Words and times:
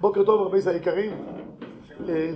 בוקר 0.00 0.24
טוב 0.24 0.46
רבי 0.46 0.60
זה 0.60 0.70
היקרים. 0.70 1.12
אה, 2.08 2.30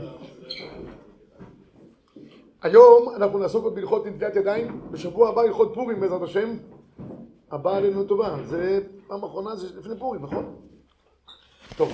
היום 2.62 3.14
אנחנו 3.16 3.38
נעסוק 3.38 3.64
עוד 3.64 3.74
בהלכות 3.74 4.06
נטילת 4.06 4.37
ידיים, 4.37 4.80
בשבוע 4.90 5.29
הבא 5.29 5.40
הלכות 5.40 5.75
פורים 5.75 6.01
בעזרת 6.01 6.22
השם. 6.22 6.56
הבא 7.51 7.77
עלינו 7.77 8.04
טובה, 8.04 8.37
זה 8.45 8.81
פעם 9.09 9.25
אחרונה, 9.25 9.56
זה 9.56 9.79
לפני 9.79 9.99
פורים, 9.99 10.22
נכון? 10.22 10.56
טוב, 11.77 11.93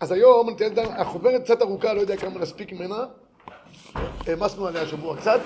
אז 0.00 0.12
היום 0.12 0.50
נטילת 0.50 0.72
ידיים, 0.72 0.90
החוברת 0.96 1.42
קצת 1.42 1.62
ארוכה, 1.62 1.92
לא 1.94 2.00
יודע 2.00 2.16
כמה 2.16 2.40
נספיק 2.40 2.72
ממנה. 2.72 3.04
העמסנו 4.26 4.66
עליה 4.66 4.86
שבוע 4.86 5.16
קצת, 5.16 5.40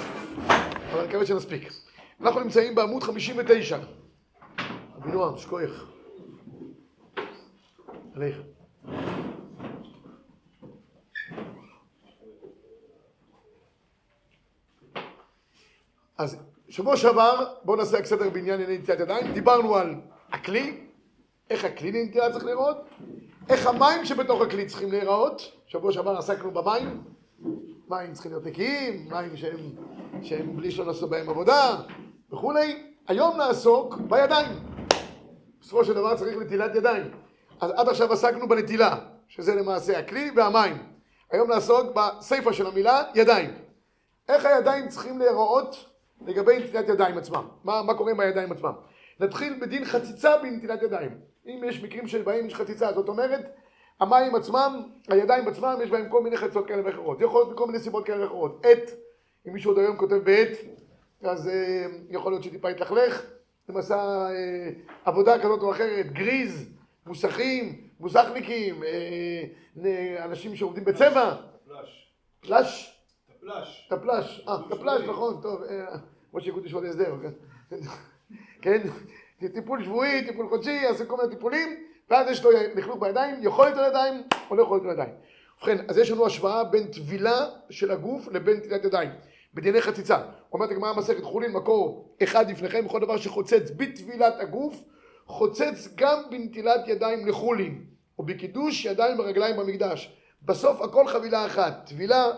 אבל 0.92 1.00
אני 1.00 1.08
מקווה 1.08 1.26
שנספיק. 1.26 1.72
אנחנו 2.20 2.40
נמצאים 2.40 2.74
בעמוד 2.74 3.02
59. 3.02 3.78
אבינועם, 4.98 5.38
שכוייך. 5.38 5.84
עליך. 8.14 8.36
אז 16.18 16.36
שבוע 16.68 16.96
שעבר, 16.96 17.54
בואו 17.64 17.76
נעשה 17.76 17.98
רק 17.98 18.04
סדר 18.04 18.30
בעניין 18.30 18.60
נטילת 18.60 19.00
ידיים. 19.00 19.32
דיברנו 19.32 19.76
על 19.76 19.94
הכלי, 20.32 20.80
איך 21.50 21.64
הכלי 21.64 21.92
לנטילה 21.92 22.32
צריך 22.32 22.44
להיראות, 22.44 22.76
איך 23.48 23.66
המים 23.66 24.04
שבתוך 24.04 24.42
הכלי 24.42 24.66
צריכים 24.66 24.90
להיראות. 24.90 25.52
שבוע 25.66 25.92
שעבר 25.92 26.16
עסקנו 26.16 26.50
במים, 26.50 27.02
מים 27.88 28.12
צריכים 28.12 28.32
להיות 28.32 28.46
נקיים, 28.46 29.08
מים 29.10 29.36
שהם, 29.36 29.60
שהם 30.24 30.56
בלי 30.56 30.70
שלא 30.70 30.84
נעשו 30.84 31.08
בהם 31.08 31.28
עבודה 31.28 31.76
וכולי. 32.32 32.82
היום 33.08 33.36
נעסוק 33.36 33.96
בידיים. 33.96 34.48
בסופו 35.60 35.84
של 35.84 35.94
דבר 35.94 36.16
צריך 36.16 36.36
נטילת 36.36 36.74
ידיים. 36.74 37.10
אז 37.60 37.70
עד 37.76 37.88
עכשיו 37.88 38.12
עסקנו 38.12 38.48
בנטילה, 38.48 38.96
שזה 39.28 39.54
למעשה 39.54 39.98
הכלי 39.98 40.30
והמים. 40.36 40.76
היום 41.30 41.50
נעסוק 41.50 41.86
בסיפה 41.94 42.52
של 42.52 42.66
המילה, 42.66 43.02
ידיים. 43.14 43.50
איך 44.28 44.44
הידיים 44.44 44.88
צריכים 44.88 45.18
להיראות 45.18 45.86
לגבי 46.26 46.58
נטילת 46.58 46.88
ידיים 46.88 47.18
עצמם. 47.18 47.48
מה, 47.64 47.82
מה 47.82 47.94
קורה 47.94 48.10
עם 48.10 48.20
הידיים 48.20 48.52
עצמם? 48.52 48.72
נתחיל 49.20 49.58
בדין 49.60 49.84
חציצה 49.84 50.38
בנטילת 50.38 50.82
ידיים. 50.82 51.10
אם 51.46 51.62
יש 51.66 51.82
מקרים 51.82 52.08
שבהם 52.08 52.46
יש 52.46 52.54
חציצה, 52.54 52.92
זאת 52.92 53.08
אומרת, 53.08 53.54
המים 54.00 54.34
עצמם, 54.34 54.82
הידיים 55.08 55.48
עצמם, 55.48 55.78
יש 55.82 55.90
בהם 55.90 56.08
כל 56.08 56.22
מיני 56.22 56.36
חציצות 56.36 56.66
כאלה 56.66 56.82
ואחרות. 56.84 57.20
יכול 57.20 57.40
להיות 57.40 57.52
מכל 57.52 57.66
מיני 57.66 57.78
סיבות 57.78 58.06
כאלה 58.06 58.22
ואחרות. 58.22 58.66
עט, 58.66 58.90
אם 59.48 59.52
מישהו 59.52 59.70
עוד 59.70 59.78
היום 59.78 59.96
כותב 59.96 60.14
בעט, 60.14 60.48
אז 61.22 61.48
אה, 61.48 61.86
יכול 62.10 62.32
להיות 62.32 62.42
שטיפה 62.42 62.70
יתלכלך. 62.70 63.22
אם 63.70 63.76
עשה 63.76 63.96
אה, 64.30 64.70
עבודה 65.04 65.38
כזאת 65.38 65.62
או 65.62 65.72
אחרת, 65.72 66.12
גריז, 66.12 66.68
מוסכים, 67.06 67.88
מוסכניקים, 68.00 68.82
אה, 68.84 70.24
אנשים 70.24 70.56
שעובדים 70.56 70.84
בצבע. 70.84 71.34
פלאש. 71.66 72.12
פלאש? 72.40 72.98
פלאש. 73.40 73.88
טפלש, 73.90 74.44
אה, 74.48 74.56
טפלש, 74.70 75.02
נכון, 75.08 75.42
טוב, 75.42 75.62
משה 76.34 76.48
יקוד 76.48 76.66
ישועות 76.66 76.84
הסדר, 76.84 77.16
כן, 77.70 77.76
כן, 78.62 79.48
טיפול 79.54 79.84
שבועי, 79.84 80.26
טיפול 80.26 80.48
חודשי, 80.48 80.70
יעשה 80.70 81.04
כל 81.04 81.16
מיני 81.16 81.34
טיפולים, 81.34 81.86
ואז 82.10 82.30
יש 82.30 82.44
לו 82.44 82.50
לכלוך 82.74 83.00
בידיים, 83.00 83.34
יכול 83.42 83.64
להיות 83.64 83.78
ידיים 83.88 84.22
או 84.50 84.56
לא 84.56 84.62
יכול 84.62 84.78
להיות 84.78 84.92
ידיים. 84.92 85.14
ובכן, 85.58 85.84
אז 85.88 85.98
יש 85.98 86.10
לנו 86.10 86.26
השוואה 86.26 86.64
בין 86.64 86.86
טבילה 86.86 87.46
של 87.70 87.90
הגוף 87.90 88.28
לבין 88.28 88.60
טבילת 88.60 88.84
ידיים, 88.84 89.10
בדיני 89.54 89.82
חציצה. 89.82 90.18
אומרת 90.52 90.70
הגמרא 90.70 90.92
מסכת 90.92 91.22
חולין, 91.22 91.52
מקור 91.52 92.14
אחד 92.22 92.50
לפניכם, 92.50 92.84
בכל 92.84 93.00
דבר 93.00 93.16
שחוצץ 93.16 93.70
בטבילת 93.76 94.34
הגוף, 94.40 94.76
חוצץ 95.26 95.88
גם 95.94 96.22
בנטילת 96.30 96.88
ידיים 96.88 97.26
לחולין, 97.26 97.84
או 98.18 98.24
בקידוש 98.24 98.84
ידיים 98.84 99.18
ורגליים 99.18 99.56
במקדש. 99.56 100.16
בסוף 100.42 100.80
הכל 100.80 101.08
חבילה 101.08 101.46
אחת, 101.46 101.86
טבילה, 101.86 102.30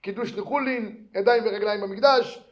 קידוש 0.00 0.32
לחולין, 0.32 1.06
ידיים 1.14 1.42
ורגליים 1.46 1.80
במקדש, 1.80 2.44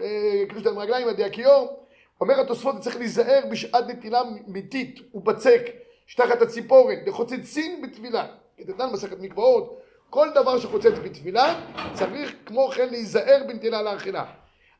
אה, 0.00 0.42
קידוש 0.48 0.62
ידיים 0.62 0.76
ורגליים, 0.76 1.08
ידי 1.08 1.24
הכיור. 1.24 1.86
אומר 2.20 2.40
התוספות, 2.40 2.80
צריך 2.80 2.96
להיזהר 2.96 3.40
בשעת 3.50 3.84
נטילה 3.88 4.20
מיתית 4.46 5.00
ובצק, 5.14 5.62
שתחת 6.06 6.42
הציפורן, 6.42 6.96
לחוצצין 7.06 7.82
בטבילה. 7.82 8.26
כתתן 8.58 8.86
מסכת 8.92 9.20
מקוואות, 9.20 9.80
כל 10.14 10.28
דבר 10.34 10.58
שחוצץ 10.58 10.98
בטבילה, 11.04 11.54
צריך 11.92 12.34
כמו 12.46 12.68
כן 12.68 12.88
להיזהר 12.88 13.42
בנטילה 13.48 13.82
לאכילה. 13.82 14.24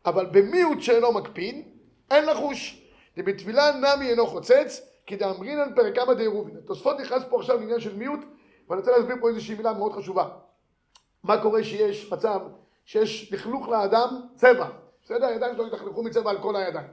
אבל 0.06 0.26
במיעוט 0.26 0.80
שאינו 0.80 1.12
מקפיד, 1.12 1.68
אין 2.10 2.26
לחוש. 2.26 2.82
ובטבילה 3.16 3.72
נמי 3.72 4.10
אינו 4.10 4.26
חוצץ, 4.26 4.88
כי 5.06 5.16
דאמרינן 5.16 5.74
פרקמא 5.74 6.14
דעירובין. 6.14 6.56
התוספות 6.56 7.00
נכנס 7.00 7.22
פה 7.30 7.38
עכשיו 7.38 7.60
לעניין 7.60 7.80
של 7.80 7.96
מיעוט, 7.96 8.20
ואני 8.68 8.80
רוצה 8.80 8.90
להסביר 8.90 9.16
פה 9.20 9.28
איזושהי 9.28 9.54
מילה 9.54 9.72
מאוד 9.72 9.92
חשובה. 9.92 10.28
מה 11.24 11.42
קורה 11.42 11.64
שיש 11.64 12.12
מצב 12.12 12.40
שיש 12.84 13.32
לכלוך 13.32 13.68
לאדם 13.68 14.20
צבע, 14.34 14.66
בסדר? 15.04 15.26
הידיים 15.26 15.54
שלו 15.54 15.66
יתכלכו 15.66 16.02
מצבע 16.02 16.30
על 16.30 16.38
כל 16.42 16.56
הידיים. 16.56 16.88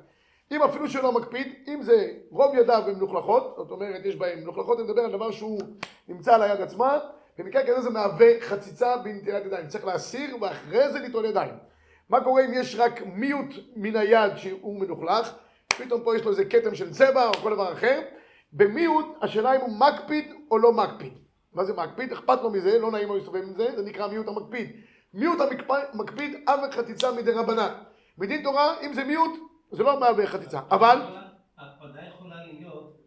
אם 0.51 0.63
אפילו 0.63 0.89
שלא 0.89 1.11
מקפיד, 1.11 1.53
אם 1.67 1.81
זה 1.81 2.13
רוב 2.31 2.55
ידיו 2.55 2.83
הן 2.87 2.95
מלוכלכות, 2.95 3.53
זאת 3.57 3.71
אומרת 3.71 4.05
יש 4.05 4.15
בהן 4.15 4.39
מלוכלכות, 4.39 4.79
אני 4.79 4.87
מדבר 4.87 5.01
על 5.01 5.11
דבר 5.11 5.31
שהוא 5.31 5.59
נמצא 6.07 6.35
על 6.35 6.41
היד 6.41 6.61
עצמה, 6.61 6.99
במקרה 7.43 7.63
כזה 7.67 7.81
זה 7.81 7.89
מהווה 7.89 8.27
חציצה 8.41 8.97
בנטילת 8.97 9.45
ידיים. 9.45 9.67
צריך 9.67 9.85
להסיר 9.85 10.37
ואחרי 10.41 10.91
זה 10.91 10.99
לטעון 10.99 11.25
ידיים. 11.25 11.53
מה 12.09 12.23
קורה 12.23 12.45
אם 12.45 12.51
יש 12.53 12.75
רק 12.75 13.01
מיעוט 13.05 13.53
מן 13.75 13.95
היד 13.95 14.37
שהוא 14.37 14.79
מלוכלך, 14.79 15.33
פתאום 15.77 16.03
פה 16.03 16.15
יש 16.15 16.23
לו 16.23 16.31
איזה 16.31 16.45
כתם 16.45 16.75
של 16.75 16.91
צבע 16.91 17.27
או 17.27 17.33
כל 17.33 17.53
דבר 17.53 17.73
אחר, 17.73 18.01
במיעוט 18.53 19.05
השאלה 19.21 19.55
אם 19.55 19.61
הוא 19.61 19.79
מקפיד 19.79 20.33
או 20.51 20.57
לא 20.57 20.73
מקפיד. 20.73 21.13
מה 21.53 21.63
זה 21.63 21.73
מקפיד? 21.73 22.11
אכפת 22.11 22.41
לו 22.41 22.49
מזה, 22.49 22.79
לא 22.79 22.91
נעים 22.91 23.07
לו 23.07 23.15
להסתובב 23.15 23.43
עם 23.43 23.53
זה, 23.53 23.75
זה 23.75 23.83
נקרא 23.83 24.07
מיעוט 24.07 24.27
המקפיד. 24.27 24.69
מיעוט 25.13 25.39
המקפיד 25.93 26.43
אב 26.47 26.59
חציצה 26.71 27.11
מדי 27.11 27.31
רבנן. 27.31 27.73
בדין 28.17 28.43
תורה, 28.43 28.81
אם 28.81 28.93
זה 28.93 29.03
מיעוט, 29.03 29.39
זה 29.71 29.83
לא 29.83 29.99
מהווה 29.99 30.27
חציצה. 30.27 30.59
אבל... 30.71 31.01
ההקפדה 31.57 31.99
יכולה 32.07 32.35
להיות 32.45 33.01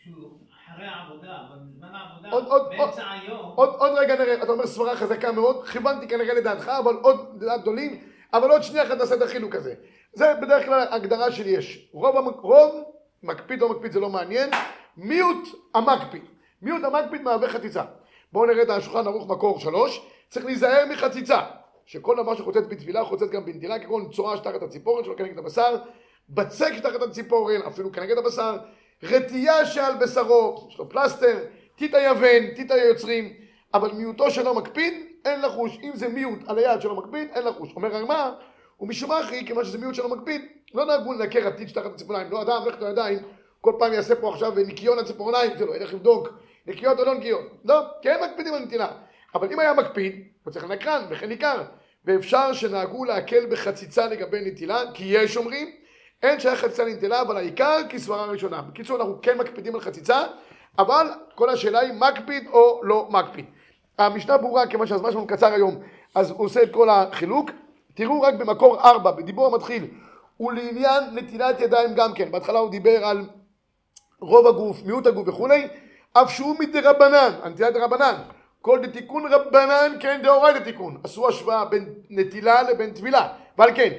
רק 0.00 0.14
כשהוא 0.14 0.30
אחרי 0.74 0.86
העבודה, 0.86 1.38
בזמן 1.50 1.88
העבודה, 1.94 2.70
באמצע 2.70 3.10
היום. 3.10 3.52
עוד 3.56 3.98
רגע 3.98 4.14
נראה, 4.14 4.42
אתה 4.42 4.52
אומר 4.52 4.66
סברה 4.66 4.96
חזקה 4.96 5.32
מאוד, 5.32 5.68
כיוונתי 5.68 6.08
כנראה 6.08 6.34
לדעתך, 6.34 6.68
אבל 6.68 6.94
עוד 6.94 7.42
לדעת 7.42 7.60
גדולים, 7.60 8.04
אבל 8.32 8.50
עוד 8.50 8.62
שנייה 8.62 8.86
אחת 8.86 8.98
נעשה 8.98 9.14
את 9.14 9.22
החילוק 9.22 9.54
הזה. 9.54 9.74
זה 10.12 10.34
בדרך 10.42 10.66
כלל 10.66 10.86
הגדרה 10.90 11.32
שלי 11.32 11.50
יש. 11.50 11.90
רוב 11.92 12.84
מקפיד 13.22 13.62
או 13.62 13.68
מקפיד 13.68 13.92
זה 13.92 14.00
לא 14.00 14.08
מעניין, 14.08 14.50
מיעוט 14.96 15.48
המקפיד. 15.74 16.22
מיעוט 16.62 16.84
המקפיד 16.84 17.22
מהווה 17.22 17.48
חציצה. 17.48 17.82
בואו 18.32 18.46
נראה 18.46 18.62
את 18.62 18.70
השולחן 18.70 19.06
ערוך 19.06 19.30
מקור 19.30 19.60
שלוש. 19.60 20.06
צריך 20.28 20.46
להיזהר 20.46 20.86
מחציצה. 20.90 21.40
שכל 21.86 22.16
דבר 22.16 22.34
שחוצץ 22.34 22.66
בטבילה 22.68 23.04
חוצץ 23.04 23.30
גם 23.30 23.44
בנטילה, 23.44 23.78
כגון 23.78 24.10
צורה 24.10 24.36
שתחת 24.36 24.62
הציפורן 24.62 25.04
שלו 25.04 25.16
כנגד 25.16 25.38
הבשר, 25.38 25.76
בצק 26.28 26.72
שתחת 26.76 27.02
הציפורן, 27.02 27.62
אפילו 27.62 27.92
כנגד 27.92 28.18
הבשר, 28.18 28.56
רטייה 29.02 29.66
שעל 29.66 29.94
בשרו, 29.94 30.68
יש 30.70 30.78
לו 30.78 30.88
פלסטר, 30.88 31.38
טיט 31.76 31.94
היוון, 31.94 32.54
טיט 32.56 32.70
היוצרים, 32.70 33.32
אבל 33.74 33.92
מיעוטו 33.92 34.30
שלא 34.30 34.54
מקפיד, 34.54 34.94
אין 35.24 35.42
לחוש. 35.42 35.78
אם 35.82 35.90
זה 35.94 36.08
מיעוט 36.08 36.38
על 36.46 36.58
היד 36.58 36.80
שלא 36.80 36.94
מקפיד, 36.94 37.28
אין 37.34 37.44
לחוש. 37.44 37.72
אומר 37.76 37.96
הרמ"א, 37.96 38.30
ומשומחי, 38.80 39.46
כיוון 39.46 39.64
שזה 39.64 39.78
מיעוט 39.78 39.94
שלא 39.94 40.08
מקפיד, 40.08 40.42
לא 40.74 40.84
נהגו 40.84 41.12
לנקר 41.12 41.46
הטיט 41.46 41.68
שתחת 41.68 41.94
הציפורניים. 41.94 42.30
לא 42.30 42.42
אדם, 42.42 42.62
לך 42.66 42.74
את 42.74 42.82
הידיים, 42.82 43.18
כל 43.60 43.72
פעם 43.78 43.92
יעשה 43.92 44.14
פה 44.14 44.32
עכשיו 44.32 44.52
ניקיון 44.66 44.98
הציפורניים, 44.98 45.50
לא, 45.60 45.76
ילך 45.76 45.94
לבדוק 45.94 46.28
נקיות 46.66 46.98
או 46.98 47.04
לא 47.04 47.14
נקיות. 47.14 47.42
לא, 47.64 47.82
כן 48.02 48.20
מקפידים 48.24 48.54
על 48.54 48.62
נטילה. 48.62 48.88
אבל 49.34 49.52
אם 49.52 49.58
היה 49.58 49.74
מקפיד, 49.74 50.24
הוא 50.44 50.52
צריך 50.52 50.64
לנקרן, 50.64 51.06
וכן 51.10 51.28
ניכר. 51.28 51.62
ואפשר 52.04 52.52
שנהגו 52.52 53.04
להקל 53.04 53.46
בחציצה 53.46 54.06
לגבי 54.06 54.40
נטילה, 54.40 54.82
כי 54.94 55.04
יש 55.04 55.36
אומרים, 55.36 55.70
אין 56.22 56.40
שייך 56.40 56.60
חציצה 56.60 56.84
לנטילה, 56.84 57.20
אבל 57.20 57.36
העיקר 57.36 57.78
כסברה 57.88 58.24
ראשונה. 58.24 58.62
בקיצור, 58.62 58.96
אנחנו 58.96 59.18
כן 59.22 59.38
מקפידים 59.38 59.74
על 59.74 59.80
חציצה, 59.80 60.22
אבל 60.78 61.06
כל 61.34 61.50
השאלה 61.50 61.80
היא 61.80 61.92
מקפיד 61.92 62.48
או 62.52 62.80
לא 62.82 63.08
מקפיד. 63.10 63.44
המשנה 63.98 64.36
ברורה, 64.38 64.66
כיוון 64.66 64.86
שהזמן 64.86 65.12
שלנו 65.12 65.26
קצר 65.26 65.52
היום, 65.52 65.82
אז 66.14 66.30
הוא 66.30 66.44
עושה 66.44 66.62
את 66.62 66.72
כל 66.72 66.90
החילוק. 66.90 67.50
תראו 67.94 68.22
רק 68.22 68.34
במקור 68.34 68.80
ארבע, 68.80 69.10
בדיבור 69.10 69.46
המתחיל, 69.46 69.86
ולעניין 70.40 71.04
נטילת 71.12 71.60
ידיים 71.60 71.94
גם 71.94 72.14
כן. 72.14 72.30
בהתחלה 72.30 72.58
הוא 72.58 72.70
דיבר 72.70 73.04
על 73.04 73.26
רוב 74.20 74.46
הגוף, 74.46 74.82
מיעוט 74.84 75.06
הגוף 75.06 75.28
וכולי, 75.28 75.68
אף 76.12 76.30
שהוא 76.30 76.56
מדרבנן, 76.58 77.32
הנטילת 77.42 77.74
דרבנן. 77.74 78.14
כל 78.62 78.78
דתיקון 78.82 79.32
רבנן 79.32 79.96
כן 80.00 80.20
דאורייתא 80.22 80.64
תיקון. 80.64 81.00
עשו 81.04 81.28
השוואה 81.28 81.64
בין 81.64 81.94
נטילה 82.10 82.62
לבין 82.62 82.90
טבילה. 82.90 83.28
ועל 83.58 83.70
כן, 83.74 83.92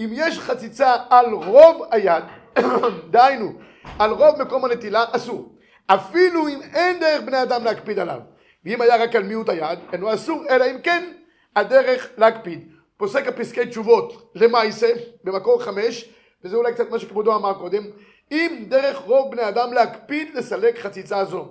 אם 0.00 0.08
יש 0.12 0.38
חציצה 0.38 0.96
על 1.10 1.32
רוב 1.32 1.82
היד, 1.90 2.24
דהיינו, 3.10 3.52
על 3.98 4.10
רוב 4.10 4.42
מקום 4.42 4.64
הנטילה, 4.64 5.04
אסור. 5.12 5.52
אפילו 5.86 6.48
אם 6.48 6.62
אין 6.74 7.00
דרך 7.00 7.22
בני 7.22 7.42
אדם 7.42 7.64
להקפיד 7.64 7.98
עליו. 7.98 8.20
ואם 8.64 8.80
היה 8.80 8.96
רק 8.96 9.16
על 9.16 9.22
מיעוט 9.22 9.48
היד, 9.48 9.78
אינו 9.92 10.14
אסור, 10.14 10.42
אלא 10.50 10.64
אם 10.70 10.80
כן 10.80 11.12
הדרך 11.56 12.08
להקפיד. 12.16 12.68
פוסק 12.96 13.26
הפסקי 13.26 13.66
תשובות 13.66 14.32
למעשה, 14.34 14.92
במקור 15.24 15.62
חמש, 15.62 16.08
וזה 16.44 16.56
אולי 16.56 16.72
קצת 16.74 16.90
מה 16.90 16.98
שכבודו 16.98 17.36
אמר 17.36 17.54
קודם, 17.54 17.82
אם 18.32 18.64
דרך 18.68 18.96
רוב 18.96 19.30
בני 19.30 19.48
אדם 19.48 19.72
להקפיד 19.72 20.34
לסלק 20.34 20.78
חציצה 20.78 21.24
זו. 21.24 21.48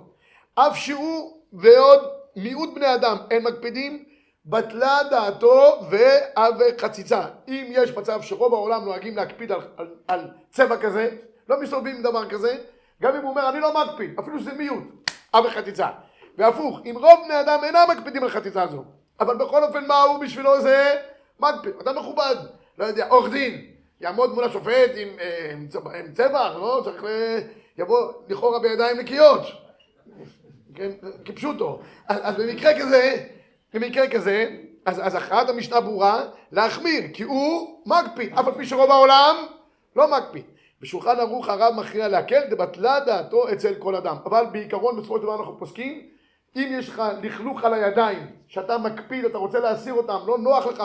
אף 0.54 0.76
שהוא 0.76 1.40
ועוד 1.52 2.00
מיעוט 2.36 2.74
בני 2.74 2.94
אדם 2.94 3.16
אין 3.30 3.42
מקפידים, 3.42 4.04
בטלה 4.46 4.98
דעתו 5.10 5.80
ועוול 5.90 6.66
חציצה. 6.78 7.22
אם 7.48 7.66
יש 7.70 7.96
מצב 7.96 8.22
שרוב 8.22 8.54
העולם 8.54 8.84
נוהגים 8.84 9.16
להקפיד 9.16 9.52
על, 9.52 9.60
על, 9.76 9.88
על 10.08 10.30
צבע 10.50 10.76
כזה, 10.76 11.10
לא 11.48 11.60
מסתובבים 11.60 11.96
עם 11.96 12.02
דבר 12.02 12.28
כזה, 12.28 12.56
גם 13.02 13.16
אם 13.16 13.22
הוא 13.22 13.30
אומר 13.30 13.48
אני 13.48 13.60
לא 13.60 13.84
מקפיד, 13.84 14.18
אפילו 14.18 14.40
שזה 14.40 14.52
מיעוט, 14.52 15.10
עוול 15.30 15.50
חציצה. 15.50 15.88
והפוך, 16.38 16.80
אם 16.84 16.94
רוב 17.00 17.20
בני 17.24 17.40
אדם 17.40 17.64
אינם 17.64 17.86
מקפידים 17.90 18.22
על 18.22 18.30
חציצה 18.30 18.66
זו, 18.66 18.84
אבל 19.20 19.36
בכל 19.36 19.64
אופן 19.64 19.86
מה 19.86 20.02
הוא 20.02 20.18
בשבילו 20.18 20.60
זה 20.60 20.96
מקפיד, 21.40 21.72
אדם 21.80 21.98
מכובד, 21.98 22.36
לא 22.78 22.84
יודע, 22.84 23.06
עורך 23.08 23.32
דין, 23.32 23.66
יעמוד 24.00 24.34
מול 24.34 24.44
השופט 24.44 24.90
עם, 24.96 25.08
אה, 25.20 25.50
עם, 25.52 25.68
צבע, 25.68 25.98
עם 25.98 26.12
צבע, 26.12 26.52
לא? 26.54 26.80
צריך 26.84 27.04
ל... 27.04 27.08
יבוא 27.78 28.12
לכאורה 28.28 28.58
בידיים 28.58 28.98
נקיות, 28.98 29.42
כן, 30.74 30.90
כפשוטו. 31.24 31.80
אז, 32.08 32.18
אז 32.22 32.36
במקרה 32.36 32.80
כזה, 32.80 33.26
במקרה 33.74 34.08
כזה, 34.08 34.56
אז, 34.86 35.06
אז 35.06 35.14
הכרעת 35.14 35.48
המשנה 35.48 35.80
ברורה, 35.80 36.24
להחמיר, 36.52 37.02
כי 37.14 37.22
הוא 37.22 37.80
מקפיד, 37.86 38.32
אף 38.38 38.46
על 38.46 38.54
פי 38.54 38.66
שרוב 38.66 38.90
העולם 38.90 39.36
לא 39.96 40.10
מקפיד. 40.10 40.44
בשולחן 40.80 41.20
ערוך 41.20 41.48
הרב 41.48 41.74
מכריע 41.74 42.08
להקל, 42.08 42.40
דבטלה 42.50 43.00
דעתו 43.00 43.52
אצל 43.52 43.74
כל 43.74 43.94
אדם. 43.94 44.16
אבל 44.26 44.46
בעיקרון 44.52 44.96
בסופו 44.96 45.16
של 45.16 45.22
דבר 45.22 45.34
אנחנו 45.38 45.58
פוסקים, 45.58 46.02
אם 46.56 46.68
יש 46.70 46.88
לך 46.88 47.02
לכלוך 47.22 47.64
על 47.64 47.74
הידיים, 47.74 48.26
שאתה 48.48 48.78
מקפיד, 48.78 49.24
אתה 49.24 49.38
רוצה 49.38 49.60
להסיר 49.60 49.94
אותם, 49.94 50.18
לא 50.26 50.38
נוח 50.38 50.66
לך 50.66 50.82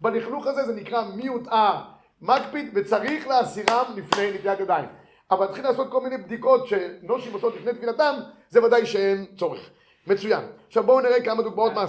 בלכלוך 0.00 0.46
הזה, 0.46 0.64
זה 0.64 0.74
נקרא 0.74 1.04
מיעוט 1.14 1.48
אה, 1.48 1.82
מקפיד 2.22 2.70
וצריך 2.74 3.28
להסירם 3.28 3.84
לפני 3.96 4.30
נטיית 4.32 4.60
ידיים. 4.60 4.84
אבל 5.30 5.46
תתחיל 5.46 5.64
לעשות 5.64 5.90
כל 5.90 6.00
מיני 6.00 6.16
בדיקות 6.16 6.66
שנושים 6.66 7.32
עושות 7.32 7.54
לפני 7.56 7.72
תפילתם, 7.72 8.14
זה 8.48 8.64
ודאי 8.64 8.86
שאין 8.86 9.26
צורך. 9.38 9.70
מצוין. 10.06 10.40
עכשיו 10.68 10.84
בואו 10.84 11.00
נראה 11.00 11.24
כמה 11.24 11.42
דוגמאות 11.42 11.72
מה... 11.72 11.84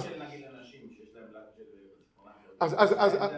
אז, 2.60 2.74
אז, 2.78 2.94
אז, 2.98 3.30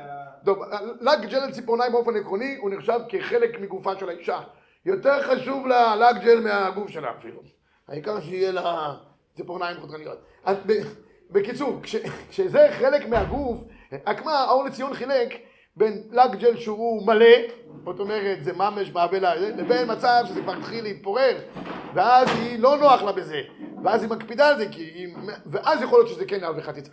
טוב, 0.44 0.58
לק 1.00 1.20
ג'ל 1.20 1.38
על 1.38 1.52
ציפורניים 1.52 1.92
באופן 1.92 2.16
עקרוני 2.16 2.56
הוא 2.60 2.70
נחשב 2.70 3.00
כחלק 3.08 3.60
מגופה 3.60 3.96
של 3.98 4.08
האישה. 4.08 4.40
יותר 4.84 5.22
חשוב 5.22 5.66
לה 5.66 5.96
לק 5.96 6.22
ג'ל 6.22 6.40
מהגוף 6.40 6.88
שלה 6.88 7.10
אפילו. 7.18 7.40
העיקר 7.88 8.20
שיהיה 8.20 8.52
לה 8.52 8.94
ציפורניים 9.36 9.80
חודרניות. 9.80 10.18
בקיצור, 11.30 11.80
כשזה 12.30 12.68
חלק 12.78 13.08
מהגוף, 13.08 13.64
רק 14.06 14.24
מה, 14.24 14.32
האור 14.32 14.64
לציון 14.64 14.94
חילק 14.94 15.34
בין 15.76 16.02
לק 16.12 16.30
ג'ל 16.30 16.56
שהוא 16.56 17.06
מלא, 17.06 17.36
זאת 17.84 18.00
אומרת 18.00 18.44
זה 18.44 18.52
ממש 18.52 18.92
מהווה 18.92 19.18
לה, 19.18 19.34
לבין 19.34 19.92
מצב 19.92 20.24
שזה 20.28 20.40
כבר 20.40 20.52
התחיל 20.52 20.84
להתפורר, 20.84 21.38
ואז 21.94 22.28
היא 22.28 22.58
לא 22.58 22.76
נוח 22.76 23.02
לה 23.02 23.12
בזה, 23.12 23.40
ואז 23.84 24.02
היא 24.02 24.10
מקפידה 24.10 24.48
על 24.48 24.58
זה, 24.58 24.66
היא, 24.70 25.16
ואז 25.46 25.82
יכול 25.82 25.98
להיות 25.98 26.08
שזה 26.08 26.24
כן 26.24 26.40
יהווה 26.40 26.62
חציצה. 26.62 26.90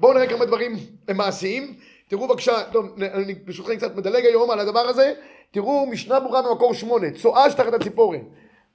בואו 0.00 0.12
נראה 0.12 0.26
כמה 0.26 0.44
דברים 0.44 0.76
מעשיים. 1.14 1.74
תראו 2.08 2.28
בבקשה, 2.28 2.70
טוב, 2.72 2.86
אני 3.02 3.34
ברשותכם 3.34 3.76
קצת 3.76 3.96
מדלג 3.96 4.24
היום 4.24 4.50
על 4.50 4.60
הדבר 4.60 4.80
הזה, 4.80 5.14
תראו 5.50 5.86
משנה 5.86 6.20
ברורה 6.20 6.42
במקור 6.42 6.74
שמונה, 6.74 7.06
צואה 7.10 7.50
שתחת 7.50 7.72
הציפורן. 7.72 8.20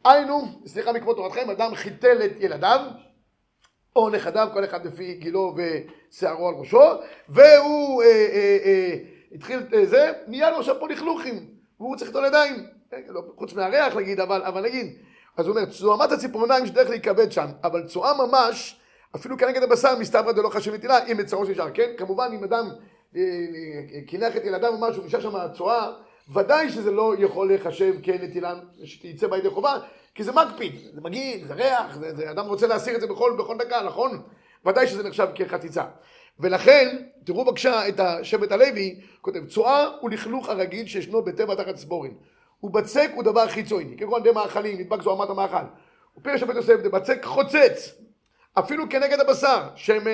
היינו, 0.06 0.42
סליחה 0.66 0.92
מכבוד 0.92 1.16
תורתכם, 1.16 1.50
אדם 1.50 1.75
חיתל 1.75 2.25
את 2.25 2.31
ילדיו, 2.40 2.80
או 3.96 4.10
נכדיו, 4.10 4.48
כל 4.54 4.66
אחד 4.66 4.86
לפי 4.86 5.14
גילו 5.14 5.56
ושערו 5.58 6.48
על 6.48 6.56
ראשו, 6.56 6.81
והוא 7.30 8.04
אה, 8.04 8.08
אה, 8.08 8.58
אה, 8.66 8.96
התחיל 9.31 9.60
אה, 9.74 9.86
זה, 9.86 10.12
נהיה 10.28 10.52
לו 10.52 10.58
עכשיו 10.58 10.75
פה 10.80 10.88
לכלוכים, 10.88 11.48
והוא 11.80 11.96
צריך 11.96 12.10
לטול 12.10 12.25
ידיים, 12.25 12.68
אה, 12.94 13.00
לא, 13.08 13.24
חוץ 13.36 13.54
מהריח 13.54 13.96
להגיד, 13.96 14.20
אבל, 14.20 14.44
אבל 14.44 14.62
נגיד, 14.62 14.98
אז 15.38 15.48
הוא 15.48 15.56
אומר, 15.58 15.70
צועמת 15.70 16.12
הציפורניים 16.12 16.66
שדרך 16.66 16.90
להיכבד 16.90 17.31
שם, 17.31 17.48
אבל 17.64 17.88
צואה 17.88 18.28
ממש, 18.28 18.80
אפילו 19.15 19.38
כנגד 19.38 19.63
הבשר 19.63 20.00
מסתברא 20.00 20.31
דלא 20.31 20.50
חשב 20.50 20.74
נטילה, 20.74 21.06
אם 21.06 21.18
בצרו 21.18 21.45
שנשאר, 21.45 21.69
כן? 21.74 21.92
כמובן 21.98 22.31
אם 22.33 22.44
אדם 22.44 22.69
אה, 23.15 23.21
קינח 24.07 24.38
את 24.38 24.45
ילדיו 24.45 24.74
או 24.74 24.80
משהו, 24.80 25.04
נשאר 25.06 25.19
שם 25.19 25.54
צואה, 25.54 25.92
ודאי 26.33 26.69
שזה 26.69 26.92
לא 26.92 27.13
יכול 27.19 27.48
להיחשב 27.48 27.94
כנטילה 28.04 28.56
שתצא 28.83 29.27
בידי 29.27 29.50
חובה, 29.50 29.77
כי 30.15 30.24
זה 30.24 30.31
מקפיד, 30.31 30.75
זה 30.94 31.01
מגעיל, 31.01 31.48
זה 31.48 31.54
ריח, 31.54 31.95
זה, 31.95 32.15
זה, 32.15 32.31
אדם 32.31 32.45
רוצה 32.45 32.68
להסיר 32.68 32.95
את 32.95 33.01
זה 33.01 33.07
בכל, 33.07 33.36
בכל 33.39 33.57
דקה, 33.57 33.81
נכון? 33.81 34.21
ודאי 34.65 34.88
שזה 34.88 35.04
נחשב 35.04 35.27
כחציצה. 35.36 35.83
ולכן, 36.39 36.98
תראו 37.24 37.45
בבקשה 37.45 37.88
את 37.88 38.00
השבט 38.00 38.51
הלוי, 38.51 39.01
כותב, 39.21 39.45
צואה 39.45 39.88
הוא 40.01 40.10
לכלוך 40.10 40.50
הרגיל 40.50 40.88
שישנו 40.88 41.21
בטבע 41.21 41.56
תחת 41.56 41.75
סבורין. 41.75 42.13
ובצק 42.63 43.12
הוא 43.15 43.24
דבר 43.24 43.48
חיצוני, 43.48 43.98
כגון 43.98 44.24
די 44.24 44.31
מאכלים, 44.31 44.80
נדבק 44.80 45.01
זוהמת 45.01 45.30
המאכל. 45.30 45.65
ופרש 46.18 46.42
שבט 46.42 46.56
יוסף, 46.56 46.75
דבצק 46.83 47.25
חוצץ, 47.25 47.95
אפילו 48.59 48.89
כנגד 48.89 49.19
הבשר, 49.19 49.67
שמה, 49.75 50.11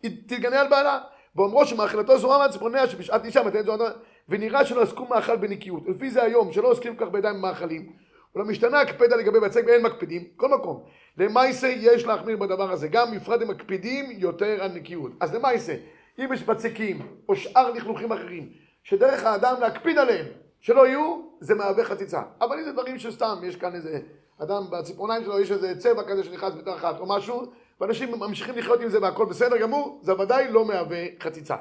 תתגנה 0.00 0.60
על 0.60 0.68
בעלה. 0.68 0.98
ואומרו 1.36 1.66
שמאכילתו 1.66 2.18
זוהמה 2.18 2.48
ציפורניה 2.48 2.88
שבשעת 2.88 3.24
אישה 3.24 3.42
מתנת 3.42 3.64
זוהמה, 3.64 3.88
ונראה 4.28 4.66
שלא 4.66 4.82
עסקו 4.82 5.06
מאכל 5.06 5.36
בנקיות. 5.36 5.82
ולפי 5.86 6.10
זה 6.10 6.22
היום, 6.22 6.52
שלא 6.52 6.70
עוסקים 6.70 6.96
כל 6.96 7.04
כך 7.04 7.10
בידיים 7.10 7.36
במאכלים, 7.36 7.92
ולמשתנה 8.36 8.80
הקפדה 8.80 9.16
לגבי 9.16 9.40
בצק 9.40 9.62
ואין 9.66 9.82
מקפידים, 9.82 10.24
כל 10.36 10.48
מקום. 10.48 10.84
למעשה 11.18 11.66
יש 11.66 12.04
להחמיר 12.04 12.36
בדבר 12.36 12.72
הזה, 12.72 12.88
גם 12.88 13.16
בפרט 13.16 13.42
הם 13.42 13.48
מקפידים 13.48 14.10
יותר 14.10 14.62
על 14.62 14.72
נקיות. 14.72 15.12
אז 15.20 15.34
למעשה, 15.34 15.74
אם 16.18 16.32
יש 16.32 16.42
בצקים 16.42 17.06
או 17.28 17.36
שאר 17.36 17.70
לכלוכים 17.70 18.12
אחרים, 18.12 18.48
שדרך 18.82 19.24
האדם 19.24 19.54
להקפיד 19.60 19.98
עליהם, 19.98 20.26
שלא 20.60 20.86
יהיו, 20.86 21.22
זה 21.40 21.54
מהווה 21.54 21.84
חציצה. 21.84 22.22
אבל 22.40 22.58
אם 22.58 22.64
זה 22.64 22.72
דברים 22.72 22.98
שסתם, 22.98 23.36
יש 23.42 23.56
כאן 23.56 23.74
איזה 23.74 24.00
אדם 24.38 24.62
בציפורניים 24.70 25.24
שלו, 25.24 25.40
יש 25.40 25.52
איזה 25.52 25.78
צבע 25.78 26.02
כזה 26.02 26.24
שנכנס 26.24 26.54
בתור 26.54 26.74
אחת 26.74 27.00
או 27.00 27.06
משהו, 27.06 27.52
ואנשים 27.80 28.10
ממשיכים 28.10 28.58
לחיות 28.58 28.80
עם 28.80 28.88
זה 28.88 29.02
והכל 29.02 29.24
בסדר 29.24 29.56
גמור, 29.56 30.00
זה 30.02 30.20
ודאי 30.20 30.48
לא 30.50 30.64
מהווה 30.64 31.04
חציצה. 31.20 31.56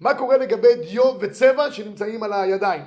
מה 0.00 0.14
קורה 0.14 0.36
לגבי 0.36 0.74
דיו 0.74 1.20
וצבע 1.20 1.72
שנמצאים 1.72 2.22
על 2.22 2.32
הידיים? 2.32 2.82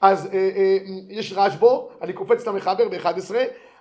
אז 0.00 0.26
אה, 0.26 0.32
אה, 0.32 0.78
יש 1.08 1.32
רשב"ו, 1.36 1.90
אני 2.02 2.12
קופץ 2.12 2.46
למחבר 2.46 2.88
ב-11, 2.88 3.34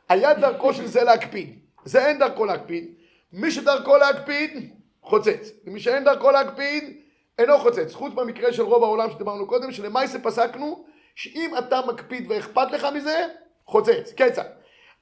היה 0.10 0.34
דרכו 0.34 0.74
של 0.74 0.88
זה 0.88 1.04
להקפיד, 1.04 1.60
זה 1.86 2.06
אין 2.06 2.20
דרכו 2.20 2.46
להקפיד, 2.46 2.94
מי 3.34 3.52
שדרכו 3.52 3.98
להקפיד, 3.98 4.72
חוצץ, 5.02 5.52
ומי 5.66 5.80
שאין 5.80 6.04
דרכו 6.04 6.32
להקפיד, 6.32 7.02
אינו 7.40 7.58
חוצץ, 7.58 7.94
חוץ 7.94 8.14
במקרה 8.14 8.54
של 8.54 8.64
רוב 8.64 8.84
העולם 8.84 9.12
שדיברנו 9.12 9.48
קודם, 9.48 9.72
שלמעשה 9.72 10.20
פסקנו, 10.20 10.86
שאם 11.16 11.54
אתה 11.58 11.82
מקפיד 11.88 12.32
ואכפת 12.32 12.72
לך 12.72 12.88
מזה, 12.96 13.28
חוצץ, 13.66 14.14
כיצד? 14.18 14.44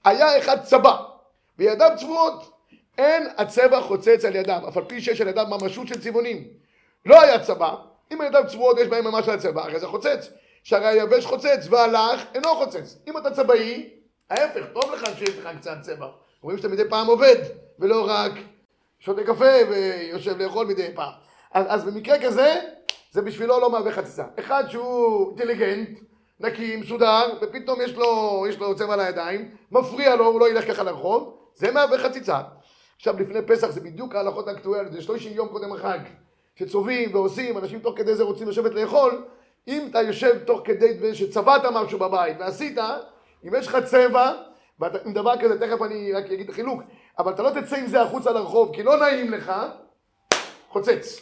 היה 0.06 0.38
אחד 0.38 0.64
צבא, 0.64 0.98
וידיו 1.58 1.90
צבועות, 1.98 2.55
אין 2.98 3.28
הצבע 3.38 3.82
חוצץ 3.82 4.26
על 4.26 4.36
ידיו, 4.36 4.62
אף 4.68 4.78
על 4.78 4.84
פי 4.84 5.02
שיש 5.02 5.22
על 5.22 5.28
ידיו 5.28 5.46
ממשות 5.50 5.88
של 5.88 6.02
צבעונים. 6.02 6.48
לא 7.06 7.22
היה 7.22 7.40
צבא, 7.40 7.76
אם 8.12 8.22
הידיו 8.22 8.44
צבועות 8.48 8.80
יש 8.80 8.88
בהם 8.88 9.04
ממש 9.04 9.30
על 9.30 9.36
הצבע, 9.36 9.64
הרי 9.64 9.80
זה 9.80 9.88
חוצץ. 9.88 10.30
שהרי 10.66 10.88
היבש 10.88 11.26
חוצץ 11.26 11.68
והלך 11.70 12.24
אינו 12.36 12.56
חוצץ. 12.56 12.98
אם 13.08 13.18
אתה 13.18 13.32
צבעי, 13.32 13.90
ההפך, 14.30 14.64
טוב 14.74 14.92
לך 14.94 15.04
שיש 15.18 15.30
לך 15.30 15.50
קצת 15.60 15.78
צבע. 15.82 16.08
רואים 16.42 16.58
שאתה 16.58 16.70
מדי 16.70 16.90
פעם 16.90 17.08
עובד, 17.08 17.36
ולא 17.80 18.06
רק 18.08 18.32
שותה 19.00 19.24
קפה 19.24 19.54
ויושב 19.70 20.42
לאכול 20.42 20.68
מדי 20.68 20.88
פעם. 20.96 21.12
אז, 21.54 21.66
אז 21.70 21.84
במקרה 21.84 22.20
כזה, 22.20 22.62
זה 23.12 23.22
בשבילו 23.22 23.60
לא 23.60 23.70
מהווה 23.72 23.92
חציצה. 23.92 24.24
אחד 24.40 24.64
שהוא 24.70 25.30
אינטליגנט, 25.40 25.90
נקי, 26.40 26.76
מסודר, 26.76 27.38
ופתאום 27.42 27.82
יש 27.82 27.94
לו, 27.94 28.46
יש 28.50 28.58
לו 28.58 28.76
צבע 28.76 28.94
על 28.94 29.00
הידיים, 29.00 29.52
מפריע 29.72 30.16
לו, 30.16 30.26
הוא 30.26 30.40
לא 30.40 30.50
ילך 30.50 30.68
ככה 30.68 30.84
לרחוב, 30.84 31.38
זה 31.56 31.72
מהווה 31.72 31.98
חציצה. 31.98 32.40
עכשיו 32.98 33.20
לפני 33.20 33.42
פסח 33.42 33.70
זה 33.70 33.82
בדיוק 33.82 34.16
ההלכות 34.16 34.48
האקטואליות, 34.48 34.94
זה 34.94 35.02
30 35.02 35.34
יום 35.34 35.48
קודם 35.48 35.74
החג, 35.74 36.00
שצובעים 36.56 37.16
ועושים, 37.16 37.58
אנשים 37.58 37.80
תוך 37.80 37.98
כדי 37.98 38.16
זה 38.16 38.24
רוצים 38.24 38.50
לשבת 38.50 38.74
לאכול, 38.74 39.26
אם 39.68 39.88
אתה 39.90 40.02
יושב 40.02 40.44
תוך 40.46 40.62
כדי 40.64 41.16
שצבעת 41.16 41.62
משהו 41.66 42.00
בבית 42.00 42.38
ועשית, 42.40 42.78
אם 43.48 43.56
יש 43.56 43.68
לך 43.68 43.78
צבע, 43.86 44.32
עם 45.06 45.14
דבר 45.14 45.34
כזה, 45.42 45.60
תכף 45.60 45.82
אני 45.82 46.14
רק 46.14 46.26
אגיד 46.32 46.52
חילוק, 46.52 46.82
אבל 47.20 47.34
אתה 47.34 47.44
לא 47.44 47.50
תצא 47.50 47.76
עם 47.76 47.88
זה 47.88 48.02
החוצה 48.02 48.32
לרחוב, 48.32 48.76
כי 48.76 48.84
לא 48.84 48.98
נעים 48.98 49.32
לך, 49.32 49.54
חוצץ. 50.70 51.22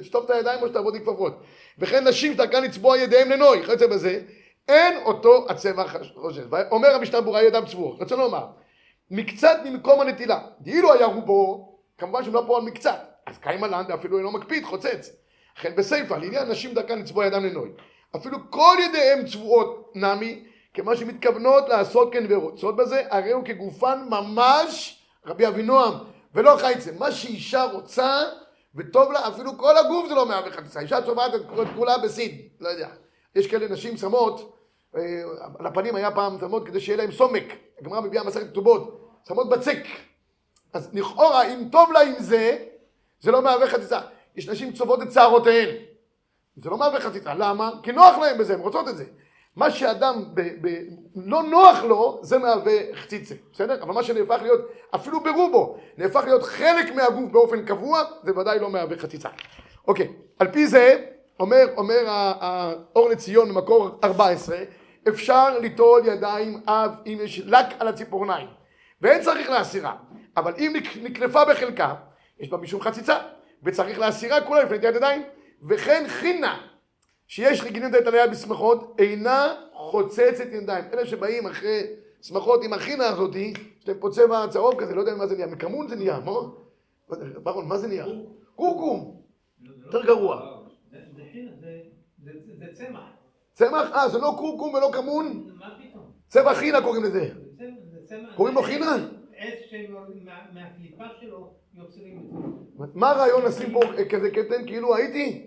תשטוף 0.00 0.24
את 0.24 0.30
הידיים 0.30 0.62
או 0.62 0.68
שתעבוד 0.68 0.94
עם 0.94 1.02
כפפות. 1.02 1.40
וכן 1.78 2.08
נשים 2.08 2.32
שדרכן 2.32 2.62
לצבוע 2.62 2.98
ידיהם 2.98 3.30
לנוי, 3.30 3.62
חצי 3.62 3.86
בזה, 3.86 4.20
אין 4.68 5.02
אותו 5.04 5.46
הצבע 5.48 5.84
חושב. 6.14 6.54
אומר 6.70 6.88
המשנה 6.94 7.20
ברורה 7.20 7.42
ידם 7.42 7.62
צבוע. 7.66 7.96
רוצה 8.00 8.16
לומר, 8.16 8.46
מקצת 9.10 9.56
ממקום 9.64 10.00
הנטילה, 10.00 10.40
דהילו 10.60 10.92
היה 10.92 11.06
רובו, 11.06 11.72
כמובן 11.98 12.24
שהם 12.24 12.34
לא 12.34 12.44
פה 12.46 12.56
על 12.56 12.62
מקצת, 12.62 13.08
אז 13.26 13.38
קיימה 13.38 13.66
לנד 13.66 13.90
אפילו 13.90 14.18
אינו 14.18 14.32
מקפיד, 14.32 14.64
חוצץ. 14.64 15.10
לכן 15.58 15.76
בסיפא, 15.76 16.14
לעניין 16.14 16.48
נשים 16.48 16.74
דרכן 16.74 16.98
לצבוע 16.98 17.26
ידם 17.26 17.44
לנוי. 17.44 17.68
אפילו 18.16 18.38
כל 18.50 18.76
ידיהם 18.88 19.26
צבועות 19.26 19.92
נמי, 19.94 20.44
כמה 20.74 20.96
שמתכוונות 20.96 21.68
לעשות 21.68 22.12
כן 22.12 22.24
ורוצות 22.28 22.76
בזה, 22.76 23.02
הרי 23.10 23.32
הוא 23.32 23.44
כגופן 23.44 24.06
ממש 24.10 25.02
רבי 25.26 25.46
אבינועם, 25.48 25.94
ולא 26.34 26.56
חייצה. 26.56 26.90
מה 26.98 27.12
שאישה 27.12 27.64
רוצה, 27.64 28.22
וטוב 28.74 29.12
לה, 29.12 29.28
אפילו 29.28 29.58
כל 29.58 29.76
הגוף 29.76 30.08
זה 30.08 30.14
לא 30.14 30.26
מהווה 30.26 30.50
חציצה. 30.50 30.80
אישה 30.80 31.02
צובעת 31.02 31.34
את 31.34 31.40
כולה 31.76 31.98
בסיד, 31.98 32.48
לא 32.60 32.68
יודע. 32.68 32.88
יש 33.34 33.46
כאלה 33.46 33.68
נשים 33.68 33.96
שמות, 33.96 34.56
על 35.58 35.66
הפנים 35.66 35.96
היה 35.96 36.10
פעם 36.10 36.38
שמות 36.40 36.66
כדי 36.66 36.80
שיהיה 36.80 36.98
להם 36.98 37.12
סומק. 37.12 37.44
הגמרא 37.80 38.00
מביאה 38.00 38.24
מסכת 38.24 38.50
כתובות, 38.50 39.10
שמות 39.28 39.48
בצק. 39.48 39.78
אז 40.72 40.90
לכאורה, 40.92 41.42
אם 41.42 41.68
טוב 41.72 41.92
לה 41.92 42.00
עם 42.00 42.14
זה, 42.18 42.58
זה 43.20 43.30
לא 43.30 43.42
מהווה 43.42 43.66
חציצה. 43.66 44.00
יש 44.36 44.48
נשים 44.48 44.72
צובעות 44.72 45.02
את 45.02 45.12
שערותיהן. 45.12 45.68
זה 46.56 46.70
לא 46.70 46.78
מהווה 46.78 47.00
חציצה. 47.00 47.34
למה? 47.34 47.70
כי 47.82 47.92
נוח 47.92 48.18
להם 48.18 48.38
בזה, 48.38 48.54
הן 48.54 48.60
רוצות 48.60 48.88
את 48.88 48.96
זה. 48.96 49.04
מה 49.56 49.70
שאדם 49.70 50.24
ב, 50.34 50.40
ב, 50.40 50.78
לא 51.16 51.42
נוח 51.42 51.82
לו, 51.82 52.20
זה 52.22 52.38
מהווה 52.38 52.72
חציצה, 52.94 53.34
בסדר? 53.52 53.82
אבל 53.82 53.94
מה 53.94 54.02
שנהפך 54.02 54.42
להיות, 54.42 54.60
אפילו 54.94 55.20
ברובו, 55.20 55.76
נהפך 55.98 56.20
להיות 56.24 56.42
חלק 56.42 56.94
מהגוף 56.94 57.30
באופן 57.32 57.64
קבוע, 57.64 58.02
זה 58.22 58.38
ודאי 58.38 58.58
לא 58.58 58.70
מהווה 58.70 58.98
חציצה. 58.98 59.28
אוקיי, 59.88 60.12
על 60.38 60.52
פי 60.52 60.66
זה, 60.66 61.04
אומר, 61.40 61.66
אומר 61.76 62.04
האור 62.06 63.08
לציון 63.08 63.48
במקור 63.48 63.90
14, 64.04 64.56
אפשר 65.08 65.58
ליטול 65.58 66.02
ידיים 66.06 66.60
אב 66.66 66.90
אם 67.06 67.18
יש 67.22 67.40
לק 67.40 67.66
על 67.78 67.88
הציפורניים, 67.88 68.48
ואין 69.00 69.22
צריך 69.22 69.50
להסירה, 69.50 69.96
אבל 70.36 70.54
אם 70.58 70.72
נקלפה 71.02 71.44
בחלקה, 71.44 71.94
יש 72.40 72.48
בה 72.48 72.56
משום 72.56 72.80
חציצה, 72.80 73.18
וצריך 73.62 73.98
להסירה 73.98 74.40
כולה 74.40 74.62
לפני 74.62 74.76
נטיית 74.78 74.96
ידיים, 74.96 75.22
וכן 75.62 76.04
חינה 76.08 76.66
שיש 77.26 77.60
רגילים 77.60 77.94
את 77.94 78.06
עליה 78.06 78.26
בשמחות, 78.26 78.96
אינה 78.98 79.54
חוצצת 79.74 80.44
ידיים. 80.52 80.84
אלה 80.92 81.06
שבאים 81.06 81.46
אחרי 81.46 81.82
שמחות 82.22 82.64
עם 82.64 82.72
החינה 82.72 83.06
הזאתי, 83.06 83.52
יש 83.80 83.88
להם 83.88 83.98
פה 84.00 84.08
צבע 84.10 84.46
צהוב 84.48 84.80
כזה, 84.80 84.94
לא 84.94 85.00
יודע 85.00 85.14
מה 85.14 85.26
זה 85.26 85.34
נהיה, 85.34 85.46
מקמון 85.46 85.88
זה 85.88 85.96
נהיה, 85.96 86.20
מה? 86.20 86.32
ברון, 87.42 87.68
מה 87.68 87.78
זה 87.78 87.88
נהיה? 87.88 88.06
קורקום. 88.56 89.22
יותר 89.84 90.06
גרוע. 90.06 90.58
זה 92.58 92.66
צמח. 92.72 93.11
צמח? 93.52 93.90
אה, 93.92 94.08
זה 94.08 94.18
לא 94.18 94.34
קורקום 94.38 94.74
ולא 94.74 94.90
כמון? 94.92 95.50
מה 95.58 95.66
פתאום? 95.78 96.04
צבע 96.28 96.54
חינה 96.54 96.82
קוראים 96.82 97.04
לזה. 97.04 97.28
קוראים 98.36 98.54
לו 98.54 98.62
חינה? 98.62 98.96
עץ 99.36 99.58
שמהקליפה 99.70 101.04
שלו 101.20 101.54
יוצרים 101.74 102.18
את 102.18 102.30
זה. 102.30 102.84
מה 102.94 103.10
הרעיון 103.10 103.42
לשים 103.42 103.72
פה 103.72 103.80
כזה 104.10 104.30
קטן 104.30 104.66
כאילו 104.66 104.96
הייתי? 104.96 105.46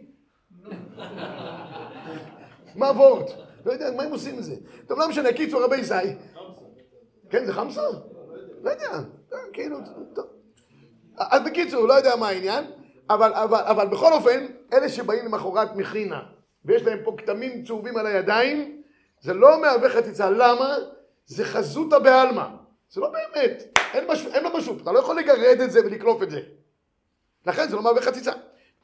מה 2.75 2.91
וורט? 2.91 3.29
לא 3.65 3.71
יודע, 3.71 3.91
מה 3.97 4.03
הם 4.03 4.11
עושים 4.11 4.35
עם 4.35 4.41
זה? 4.41 4.55
טוב, 4.87 4.99
לא 4.99 5.09
משנה, 5.09 5.33
קיצור 5.33 5.63
רבי 5.63 5.83
זי. 5.83 5.93
כן, 7.29 7.45
זה 7.45 7.53
חמסה? 7.53 7.81
לא 8.63 8.69
יודע, 8.69 8.91
כאילו, 9.53 9.77
טוב. 10.15 10.25
אז 11.17 11.41
בקיצור, 11.45 11.87
לא 11.87 11.93
יודע 11.93 12.15
מה 12.15 12.27
העניין, 12.27 12.63
אבל, 13.09 13.87
בכל 13.91 14.13
אופן, 14.13 14.45
אלה 14.73 14.89
שבאים 14.89 15.25
למחרת 15.25 15.75
מכינה, 15.75 16.23
ויש 16.65 16.81
להם 16.81 16.99
פה 17.03 17.15
כתמים 17.17 17.63
צהובים 17.63 17.97
על 17.97 18.05
הידיים, 18.05 18.81
זה 19.21 19.33
לא 19.33 19.61
מהווה 19.61 19.89
חציצה. 19.89 20.29
למה? 20.29 20.75
זה 21.25 21.45
חזותא 21.45 21.99
בעלמא. 21.99 22.47
זה 22.89 23.01
לא 23.01 23.09
באמת, 23.09 23.77
אין, 23.93 24.03
משהו, 24.11 24.31
אין 24.33 24.43
לו 24.43 24.57
משהו, 24.57 24.77
אתה 24.81 24.91
לא 24.91 24.99
יכול 24.99 25.19
לגרד 25.19 25.61
את 25.63 25.71
זה 25.71 25.85
ולקלוף 25.85 26.23
את 26.23 26.29
זה. 26.29 26.41
לכן 27.45 27.69
זה 27.69 27.75
לא 27.75 27.81
מהווה 27.81 28.01
חציצה. 28.01 28.31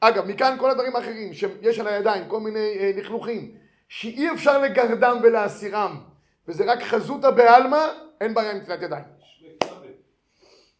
אגב, 0.00 0.26
מכאן 0.26 0.56
כל 0.60 0.70
הדברים 0.70 0.96
האחרים 0.96 1.34
שיש 1.34 1.78
על 1.78 1.86
הידיים, 1.86 2.28
כל 2.28 2.40
מיני 2.40 2.78
אה, 2.78 2.90
לכלוכים, 2.96 3.54
שאי 3.88 4.30
אפשר 4.30 4.58
לגרדם 4.58 5.18
ולהסירם, 5.22 6.02
וזה 6.48 6.72
רק 6.72 6.82
חזותא 6.82 7.30
בעלמא, 7.30 7.86
אין 8.20 8.34
בעיה 8.34 8.50
עם 8.50 8.56
נטילת 8.56 8.82
ידיים. 8.82 9.04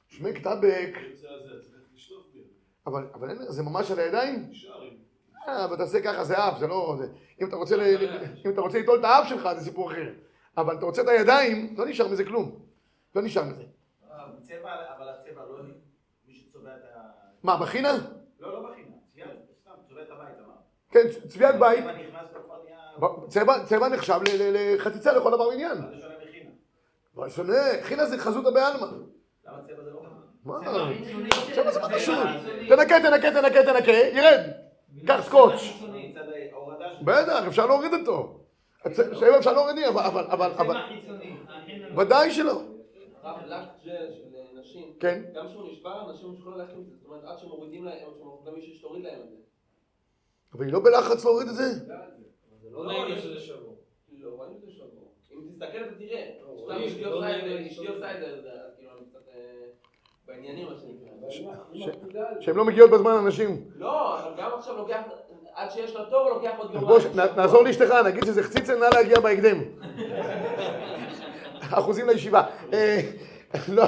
שמק 0.08 0.38
טבק. 0.38 0.98
אבל, 2.86 3.06
אבל 3.14 3.30
אין, 3.30 3.38
זה 3.48 3.62
ממש 3.62 3.90
על 3.90 3.98
הידיים? 3.98 4.50
אה, 4.50 4.88
אבל 5.46 5.76
תעשה 5.76 6.02
ככה, 6.02 6.24
זה 6.24 6.48
אף, 6.48 6.58
זה 6.58 6.66
לא... 6.66 6.94
זה, 6.98 7.06
אם, 7.40 7.48
אתה 7.48 7.56
רוצה 7.56 7.76
ל, 7.76 7.80
אם 8.46 8.50
אתה 8.50 8.60
רוצה 8.60 8.78
לטול 8.78 8.98
את 8.98 9.04
האף 9.04 9.28
שלך, 9.28 9.48
זה 9.58 9.64
סיפור 9.64 9.92
אחר. 9.92 10.08
אבל 10.56 10.76
אתה 10.76 10.86
רוצה 10.86 11.02
את 11.02 11.08
הידיים, 11.08 11.74
לא 11.78 11.86
נשאר 11.86 12.08
מזה 12.08 12.24
כלום. 12.24 12.58
לא 13.14 13.22
נשאר 13.22 13.44
מזה. 13.44 13.62
אבל 14.96 15.08
הצבע 15.08 15.42
לא... 15.44 15.62
מי 16.28 16.34
שצובע 16.34 16.70
את 16.70 16.84
ה... 16.96 17.00
מה, 17.42 17.56
בחינה? 17.56 17.92
לא, 18.40 18.52
לא 18.52 18.70
בחינה. 18.70 18.96
כן, 20.90 21.28
צביעת 21.28 21.54
בית. 21.58 21.84
צבע 23.64 23.88
נחשב 23.88 24.20
לחציצה 24.38 25.12
לכל 25.12 25.30
דבר 25.30 25.50
עניין. 25.50 25.78
מה 27.14 27.30
שונה? 27.30 27.54
חינה 27.82 28.06
זה 28.06 28.18
חזותא 28.18 28.50
בעלמא. 28.50 28.86
למה 29.46 29.58
צבע 29.66 29.84
זה 29.84 29.90
לא 29.90 30.02
מה? 30.44 30.58
צבע 31.54 31.70
זה 31.72 31.80
מה 31.80 31.94
קשור? 31.94 32.24
תנקה, 32.68 33.00
תנקה, 33.00 33.30
תנקה, 33.30 33.62
תנקה, 33.62 33.92
ירד. 33.92 34.40
קח 35.06 35.20
סקוץ'. 35.22 35.62
בטח, 37.04 37.44
אפשר 37.48 37.66
להוריד 37.66 37.92
אותו. 37.92 38.38
צבע 38.92 39.38
אפשר 39.38 39.52
להוריד, 39.52 39.76
אבל... 39.88 40.24
אבל... 40.56 40.76
ודאי 41.96 42.30
שלא. 42.30 42.62
כן. 45.00 45.22
גם 45.34 45.48
כשהוא 45.48 45.72
נשבר, 45.72 46.10
אנשים 46.10 46.34
יכולים 46.34 46.58
זה. 46.84 46.96
זאת 46.96 47.06
אומרת, 47.06 47.24
עד 47.24 47.38
שמורידים 47.38 47.84
להם, 47.84 48.08
גם 48.46 48.54
מישהו 48.54 48.74
שתוריד 48.74 49.04
להם 49.04 49.20
את 49.22 49.30
זה. 49.30 49.36
אבל 50.54 50.64
היא 50.64 50.72
לא 50.72 50.80
בלחץ 50.84 51.24
להוריד 51.24 51.48
את 51.48 51.54
זה. 51.54 51.64
לא 52.70 52.82
לי 53.08 53.20
שזה 53.20 53.40
שבור. 53.40 53.76
לא, 54.18 54.30
רואים 54.30 54.52
שזה 54.60 54.72
שבור. 54.72 55.12
אם 55.32 55.48
תסתכל 55.48 55.78
אתה 55.84 55.94
תראה. 55.98 56.30
סתם 56.64 56.82
אשתי 56.86 57.04
עושה 57.04 57.38
את 57.38 57.44
זה, 57.44 57.66
אשתי 57.70 57.86
עושה 57.86 58.14
את 58.14 58.20
זה, 58.20 58.50
כאילו 58.76 58.90
אני 58.98 59.06
קצת 59.10 59.28
בעניינים 60.26 60.68
מה 60.68 61.30
שנקרא. 61.30 62.24
שהן 62.40 62.56
לא 62.56 62.64
מגיעות 62.64 62.90
בזמן 62.90 63.12
אנשים. 63.12 63.64
לא, 63.76 64.18
אבל 64.18 64.30
גם 64.38 64.50
עכשיו 64.58 64.76
לוקח, 64.76 65.00
עד 65.54 65.70
שיש 65.70 65.94
לה 65.94 66.04
תור 66.04 66.30
לוקח 66.30 66.50
עוד 66.58 66.74
יומיים. 66.74 67.08
נעזור 67.36 67.62
לאשתך, 67.62 67.94
נגיד 68.04 68.24
שזה 68.24 68.42
חציצה, 68.42 68.74
נא 68.74 68.86
להגיע 68.94 69.20
בהקדם. 69.20 69.58
אחוזים 71.78 72.08
לישיבה. 72.08 72.42
לא, 73.68 73.84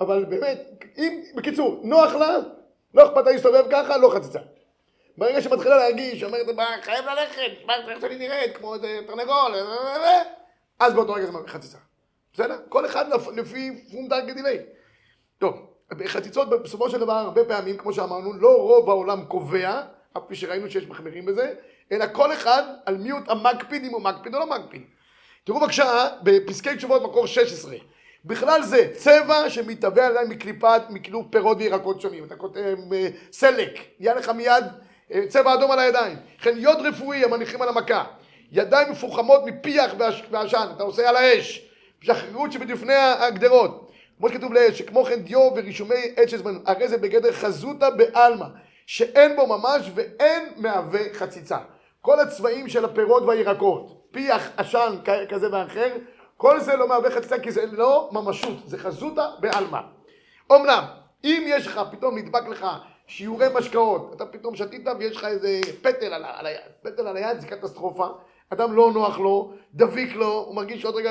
אבל 0.00 0.24
באמת, 0.24 0.84
אם, 0.98 1.22
בקיצור, 1.34 1.80
נוח 1.82 2.14
לה, 2.14 2.38
לא 2.94 3.06
אכפת 3.06 3.26
לה 3.26 3.32
להסתובב 3.32 3.64
ככה, 3.70 3.96
לא 3.96 4.10
חציצה. 4.14 4.38
ברגע 5.18 5.42
שמתחילה 5.42 5.76
להרגיש, 5.76 6.24
אומרת, 6.24 6.46
חייב 6.82 7.04
ללכת, 7.04 7.68
איך 7.88 8.00
שאני 8.00 8.18
נראית, 8.18 8.56
כמו 8.56 8.74
איזה 8.74 9.00
תרנגול, 9.06 9.54
אז 10.78 10.94
באותו 10.94 11.12
רגע 11.12 11.26
זה 11.26 11.32
חציצה. 11.46 11.78
בסדר? 12.32 12.56
כל 12.68 12.86
אחד 12.86 13.04
לפי 13.36 13.84
פום 13.92 14.08
דאג 14.08 14.30
דילי. 14.30 14.58
טוב, 15.38 15.66
בחציצות 15.90 16.62
בסופו 16.62 16.90
של 16.90 17.00
דבר, 17.00 17.12
הרבה 17.12 17.44
פעמים, 17.44 17.76
כמו 17.76 17.92
שאמרנו, 17.92 18.32
לא 18.32 18.56
רוב 18.56 18.90
העולם 18.90 19.24
קובע, 19.24 19.82
אף 20.16 20.22
פי 20.28 20.34
שראינו 20.34 20.70
שיש 20.70 20.86
מחמירים 20.86 21.26
בזה, 21.26 21.54
אלא 21.92 22.04
כל 22.12 22.32
אחד 22.32 22.62
על 22.86 22.96
מיעוט 22.96 23.28
המקפיד, 23.28 23.84
אם 23.84 23.90
הוא 23.90 24.02
מקפיד 24.02 24.34
או 24.34 24.40
לא 24.40 24.46
מקפיד. 24.46 24.82
תראו 25.44 25.60
בבקשה, 25.60 26.08
בפסקי 26.22 26.76
תשובות 26.76 27.02
מקור 27.02 27.26
16. 27.26 27.76
בכלל 28.24 28.62
זה 28.62 28.92
צבע 28.96 29.50
שמתהווה 29.50 30.06
עליי 30.06 30.24
מקליפת, 30.28 30.82
מקלוף 30.88 31.26
פירות 31.30 31.56
וירקות 31.60 32.00
שונים. 32.00 32.24
אתה 32.24 32.36
כותב 32.36 32.76
אה, 32.92 33.08
סלק, 33.32 33.78
נהיה 33.98 34.14
לך 34.14 34.28
מיד 34.28 34.64
אה, 35.12 35.22
צבע 35.28 35.54
אדום 35.54 35.70
על 35.70 35.78
הידיים. 35.78 36.16
וכן 36.40 36.58
יוד 36.58 36.78
רפואי 36.80 37.24
המניחים 37.24 37.62
על 37.62 37.68
המכה. 37.68 38.04
ידיים 38.52 38.90
מפוחמות 38.90 39.40
מפיח 39.46 39.94
ועשן, 40.30 40.68
אתה 40.76 40.82
עושה 40.82 41.08
על 41.08 41.16
האש. 41.16 41.62
שחררות 42.00 42.52
שבדפני 42.52 42.94
הגדרות. 42.94 43.85
כמו 44.18 44.28
שכתוב 44.28 44.52
לאש, 44.52 44.78
שכמו 44.78 45.04
כן 45.04 45.22
דיו 45.22 45.50
ורישומי 45.56 46.14
עץ 46.16 46.28
שזמן, 46.30 46.58
הרי 46.66 46.88
זה 46.88 46.98
בגדר 46.98 47.32
חזותא 47.32 47.90
בעלמא, 47.90 48.46
שאין 48.86 49.36
בו 49.36 49.46
ממש 49.46 49.90
ואין 49.94 50.48
מהווה 50.56 51.00
חציצה. 51.12 51.58
כל 52.00 52.20
הצבעים 52.20 52.68
של 52.68 52.84
הפירות 52.84 53.22
והירקות, 53.22 54.06
פיח, 54.10 54.50
עשן 54.56 54.94
כזה 55.28 55.52
ואחר, 55.52 55.96
כל 56.36 56.60
זה 56.60 56.76
לא 56.76 56.88
מהווה 56.88 57.10
חציצה 57.10 57.38
כי 57.38 57.50
זה 57.52 57.66
לא 57.66 58.08
ממשות, 58.12 58.56
זה 58.66 58.78
חזותא 58.78 59.28
בעלמא. 59.40 59.80
אמנם, 60.52 60.84
אם 61.24 61.42
יש 61.46 61.66
לך, 61.66 61.80
פתאום 61.90 62.18
נדבק 62.18 62.48
לך 62.48 62.66
שיעורי 63.06 63.46
משקאות, 63.54 64.12
אתה 64.16 64.26
פתאום 64.26 64.56
שתית 64.56 64.86
ויש 64.98 65.16
לך 65.16 65.24
איזה 65.24 65.60
פטל 65.82 66.12
על, 66.12 66.24
על 66.24 66.46
היד, 66.46 66.60
פטל 66.82 67.06
על 67.06 67.16
היד 67.16 67.40
זה 67.40 67.46
קטסטרופה, 67.46 68.06
אדם 68.52 68.72
לא 68.72 68.90
נוח 68.92 69.18
לו, 69.18 69.52
דביק 69.74 70.14
לו, 70.14 70.44
הוא 70.46 70.56
מרגיש 70.56 70.82
שעוד 70.82 70.94
רגע 70.94 71.10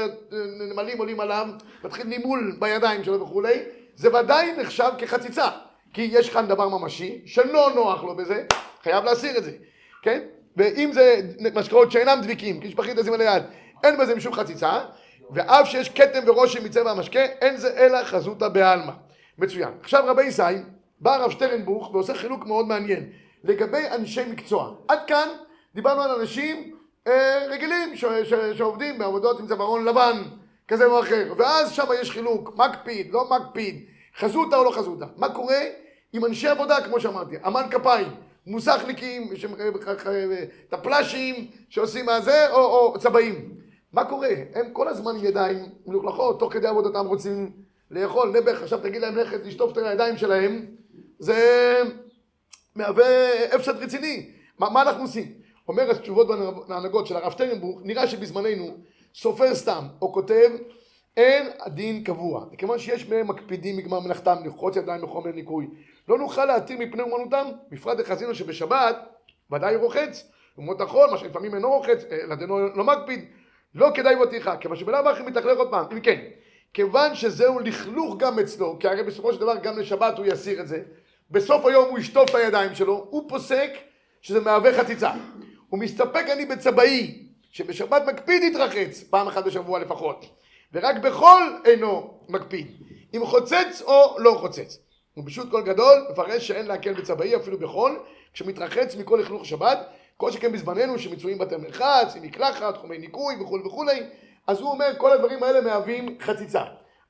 נמלים 0.71 0.97
עולים 0.97 1.19
עליו, 1.19 1.47
מתחיל 1.83 2.07
נימול 2.07 2.55
בידיים 2.59 3.03
שלו 3.03 3.21
וכולי, 3.21 3.59
זה 3.95 4.15
ודאי 4.15 4.51
נחשב 4.57 4.91
כחציצה, 4.97 5.49
כי 5.93 6.01
יש 6.01 6.29
כאן 6.29 6.47
דבר 6.47 6.69
ממשי 6.69 7.21
שלא 7.25 7.71
נוח 7.75 8.03
לו 8.03 8.15
בזה, 8.15 8.43
חייב 8.83 9.03
להסיר 9.03 9.37
את 9.37 9.43
זה, 9.43 9.51
כן? 10.01 10.21
ואם 10.57 10.89
זה 10.93 11.21
משקאות 11.55 11.91
שאינם 11.91 12.19
דביקים, 12.21 12.61
כי 12.61 12.71
שפכית 12.71 12.97
לשים 12.97 13.13
על 13.13 13.21
היד, 13.21 13.43
אין 13.83 13.97
בזה 13.97 14.15
משום 14.15 14.33
חציצה, 14.33 14.79
ואף 15.31 15.67
שיש 15.67 15.89
כתם 15.89 16.19
ורושם 16.25 16.63
מצבע 16.63 16.91
המשקה, 16.91 17.23
אין 17.23 17.57
זה 17.57 17.77
אלא 17.77 18.03
חזותא 18.03 18.47
בעלמא. 18.47 18.91
מצוין. 19.37 19.69
עכשיו 19.81 20.03
רבי 20.07 20.23
ישי 20.23 20.43
בא 20.99 21.15
הרב 21.15 21.31
שטרנבוך 21.31 21.93
ועושה 21.93 22.13
חילוק 22.13 22.45
מאוד 22.45 22.67
מעניין 22.67 23.09
לגבי 23.43 23.87
אנשי 23.91 24.25
מקצוע. 24.31 24.75
עד 24.87 24.99
כאן 25.07 25.27
דיברנו 25.75 26.01
על 26.01 26.19
אנשים 26.19 26.57
אה, 26.57 26.75
רגילים 27.49 27.95
ש, 27.95 28.05
ש, 28.05 28.33
שעובדים 28.57 28.97
בעבודות 28.97 29.39
עם 29.39 29.47
צווארון 29.47 29.85
לבן 29.85 30.23
כזה 30.67 30.85
או 30.85 30.99
אחר, 30.99 31.33
ואז 31.37 31.71
שם 31.71 31.85
יש 32.01 32.11
חילוק, 32.11 32.55
מקפיד, 32.55 33.13
לא 33.13 33.29
מקפיד, 33.29 33.85
חזותא 34.17 34.55
או 34.55 34.63
לא 34.63 34.71
חזותא. 34.71 35.05
מה 35.17 35.29
קורה 35.29 35.59
עם 36.13 36.25
אנשי 36.25 36.47
עבודה, 36.47 36.81
כמו 36.81 36.99
שאמרתי, 36.99 37.35
אמן 37.47 37.63
כפיים, 37.71 38.07
מוסכניקים, 38.47 39.29
טפל"שים 40.69 41.47
שעושים 41.69 42.05
מהזה, 42.05 42.51
או, 42.51 42.57
או 42.57 42.99
צבעים. 42.99 43.51
מה 43.93 44.05
קורה? 44.05 44.29
הם 44.53 44.69
כל 44.73 44.87
הזמן 44.87 45.15
ידיים 45.21 45.65
מלוכלכות, 45.87 46.39
תוך 46.39 46.53
כדי 46.53 46.67
עבודתם 46.67 47.05
רוצים 47.05 47.51
לאכול 47.91 48.31
נעבך, 48.31 48.61
עכשיו 48.63 48.79
תגיד 48.79 49.01
להם 49.01 49.15
ללכת 49.15 49.45
לשטוף 49.45 49.71
את 49.71 49.77
הידיים 49.77 50.17
שלהם, 50.17 50.65
זה 51.19 51.81
מהווה 52.75 53.05
הפסד 53.55 53.83
רציני. 53.83 54.29
מה, 54.59 54.69
מה 54.69 54.81
אנחנו 54.81 55.01
עושים? 55.01 55.44
אומר 55.67 55.91
התשובות 55.91 56.27
וההנהגות 56.29 57.07
של 57.07 57.15
הרב 57.15 57.31
שטרנבוך, 57.31 57.81
נראה 57.83 58.07
שבזמננו 58.07 58.77
סופר 59.15 59.55
סתם 59.55 59.87
או 60.01 60.13
כותב 60.13 60.49
אין 61.17 61.47
הדין 61.59 62.03
קבוע. 62.03 62.45
מכיוון 62.51 62.79
שיש 62.79 63.09
מהם 63.09 63.27
מקפידים 63.27 63.77
מגמר 63.77 63.99
מלאכתם 63.99 64.35
לרחוץ 64.45 64.75
ידיים 64.75 65.01
בחומר 65.01 65.31
ניקוי. 65.31 65.67
לא 66.07 66.17
נוכל 66.17 66.45
להתיר 66.45 66.77
מפני 66.79 67.01
אומנותם, 67.01 67.47
בפרט 67.71 67.97
דחזינו 67.97 68.35
שבשבת 68.35 68.97
ודאי 69.51 69.75
רוחץ, 69.75 70.29
במות 70.57 70.81
החול, 70.81 71.09
מה 71.11 71.17
שלפעמים 71.17 71.55
אינו 71.55 71.69
רוחץ, 71.69 72.03
לדנו 72.29 72.59
לא 72.75 72.83
מקפיד, 72.83 73.25
לא 73.75 73.89
כדאי 73.95 74.15
בטיחה, 74.15 74.57
כיוון 74.57 74.77
שבלאו 74.77 75.09
הכי 75.09 75.23
מתלכלך 75.23 75.57
עוד 75.57 75.71
פעם. 75.71 75.85
אם 75.91 75.99
כן, 75.99 76.21
כיוון 76.73 77.15
שזהו 77.15 77.59
לכלוך 77.59 78.17
גם 78.17 78.39
אצלו, 78.39 78.79
כי 78.79 78.87
הרי 78.87 79.03
בסופו 79.03 79.33
של 79.33 79.39
דבר 79.39 79.55
גם 79.55 79.79
לשבת 79.79 80.17
הוא 80.17 80.25
יסיר 80.25 80.61
את 80.61 80.67
זה, 80.67 80.81
בסוף 81.31 81.65
היום 81.65 81.89
הוא 81.89 81.99
ישטוף 81.99 82.29
את 82.29 82.35
הידיים 82.35 82.75
שלו, 82.75 83.07
הוא 83.09 83.29
פוסק 83.29 83.69
שזה 84.21 84.39
מהווה 84.39 84.73
חציצה. 84.73 85.11
הוא 85.75 85.81
מסתפק 85.81 86.25
אני 86.33 86.45
בצבעי, 86.45 87.27
שבשבת 87.51 88.01
מקפיד 88.07 88.43
להתרחץ, 88.43 89.03
פעם 89.09 89.27
אחת 89.27 89.45
בשבוע 89.45 89.79
לפחות, 89.79 90.25
ורק 90.73 90.95
בחול 90.95 91.61
אינו 91.65 92.19
מקפיד, 92.29 92.67
אם 93.15 93.25
חוצץ 93.25 93.81
או 93.81 94.15
לא 94.19 94.37
חוצץ. 94.39 94.77
ובשו"ת 95.17 95.51
כל 95.51 95.61
גדול 95.61 96.07
מפרש 96.11 96.47
שאין 96.47 96.65
להקל 96.65 96.93
בצבעי 96.93 97.35
אפילו 97.35 97.59
בחול, 97.59 97.99
כשמתרחץ 98.33 98.95
מכל 98.95 99.19
לכלוך 99.21 99.45
שבת, 99.45 99.87
כל 100.17 100.31
שכן 100.31 100.51
בזמננו 100.51 100.99
שמצויים 100.99 101.37
בתי 101.37 101.55
מרחץ, 101.57 102.15
עם 102.15 102.23
מקלחת, 102.23 102.77
חומי 102.77 102.97
ניקוי 102.97 103.35
וכולי 103.41 103.63
וכולי, 103.63 104.03
אז 104.47 104.59
הוא 104.59 104.69
אומר 104.69 104.93
כל 104.97 105.11
הדברים 105.11 105.43
האלה 105.43 105.61
מהווים 105.61 106.17
חציצה. 106.21 106.63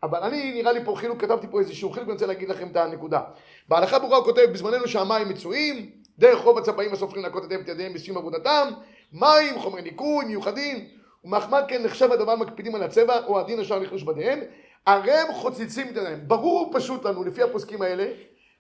אבל 0.04 0.20
אני 0.20 0.54
נראה 0.54 0.72
לי 0.72 0.86
פה 0.86 0.96
חילוק, 0.98 1.22
כתבתי 1.22 1.48
פה 1.52 1.60
איזשהו 1.60 1.90
חילוק, 1.90 2.08
אני 2.08 2.14
רוצה 2.14 2.26
להגיד 2.26 2.50
לכם 2.50 2.68
את 2.68 2.76
הנקודה. 2.76 3.22
בהלכה 3.70 4.00
ברורה 4.00 4.18
הוא 4.18 4.26
כותב 4.26 4.46
בזמננו 4.54 4.88
שהמים 4.88 5.30
מצויים, 5.30 6.05
דרך 6.20 6.40
רוב 6.40 6.58
הצבעים 6.58 6.94
הסופרים 6.94 7.24
לנקות 7.24 7.44
היטב 7.44 7.60
את 7.60 7.68
ידיהם 7.68 7.94
בסיום 7.94 8.18
עבודתם, 8.18 8.68
מים, 9.14 9.60
חומרי 9.60 9.82
ניקוי, 9.82 10.26
מיוחדים, 10.26 10.88
ומחמד 11.24 11.64
כן 11.68 11.84
נחשב 11.84 12.12
הדבר 12.12 12.36
מקפידים 12.36 12.76
על 12.76 12.84
הצבע, 12.84 13.26
או 13.26 13.40
הדין 13.40 13.60
אשר 13.60 13.80
לכלוש 13.80 14.04
בדיהם, 14.04 14.40
הרי 14.86 15.12
הם 15.12 15.34
חוצצים 15.34 15.88
את 15.88 15.92
ידיהם. 15.92 16.20
ברור 16.28 16.72
פשוט 16.74 17.06
לנו, 17.06 17.24
לפי 17.24 17.44
הפוסקים 17.44 17.82
האלה, 17.82 18.06